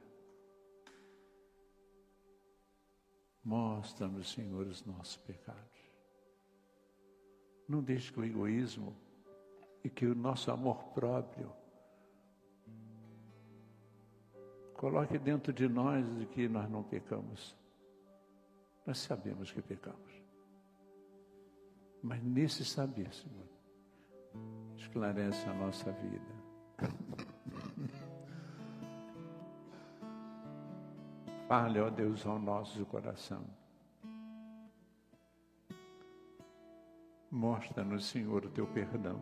Mostra-nos, 3.43 4.31
Senhor, 4.31 4.65
os 4.65 4.85
nossos 4.85 5.17
pecados. 5.17 5.61
Não 7.67 7.83
deixe 7.83 8.13
que 8.13 8.19
o 8.21 8.23
egoísmo 8.23 8.95
e 9.83 9.89
que 9.89 10.05
o 10.05 10.15
nosso 10.15 10.49
amor 10.51 10.85
próprio 10.93 11.51
coloque 14.85 15.17
dentro 15.17 15.51
de 15.51 15.67
nós 15.67 16.05
de 16.19 16.27
que 16.27 16.47
nós 16.47 16.69
não 16.69 16.83
pecamos. 16.83 17.57
Nós 18.85 18.99
sabemos 18.99 19.51
que 19.51 19.59
pecamos. 19.59 20.13
Mas 22.03 22.21
nesse 22.21 22.63
saber, 22.63 23.11
Senhor, 23.11 23.47
esclarece 24.77 25.49
a 25.49 25.53
nossa 25.55 25.91
vida. 25.91 26.35
Fale, 31.47 31.79
ó 31.79 31.89
Deus, 31.89 32.23
ao 32.23 32.37
nosso 32.37 32.85
coração. 32.85 33.43
Mostra-nos, 37.31 38.05
Senhor, 38.05 38.45
o 38.45 38.51
teu 38.51 38.67
perdão. 38.67 39.19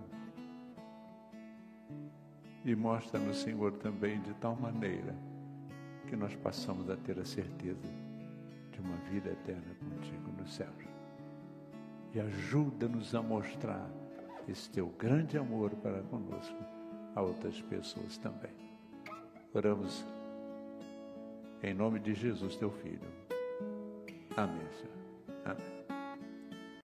E 2.65 2.75
mostra-nos, 2.75 3.37
Senhor, 3.37 3.71
também 3.77 4.21
de 4.23 4.33
tal 4.33 4.57
maneira 4.57 5.31
que 6.13 6.17
nós 6.17 6.35
passamos 6.35 6.91
a 6.91 6.95
ter 6.95 7.17
a 7.17 7.25
certeza 7.25 7.89
de 8.71 8.79
uma 8.79 8.95
vida 9.09 9.31
eterna 9.31 9.75
contigo 9.79 10.31
nos 10.37 10.53
céus 10.53 10.85
e 12.13 12.19
ajuda-nos 12.19 13.15
a 13.15 13.21
mostrar 13.23 13.89
esse 14.47 14.69
teu 14.69 14.89
grande 14.89 15.39
amor 15.39 15.71
para 15.71 16.03
conosco 16.03 16.63
a 17.15 17.21
outras 17.23 17.59
pessoas 17.63 18.15
também. 18.19 18.53
Oramos 19.55 20.05
em 21.63 21.73
nome 21.73 21.99
de 21.99 22.13
Jesus, 22.13 22.57
teu 22.57 22.69
Filho. 22.69 23.09
Amém, 24.37 24.67
Senhor. 24.71 25.45
Amém. 25.45 25.82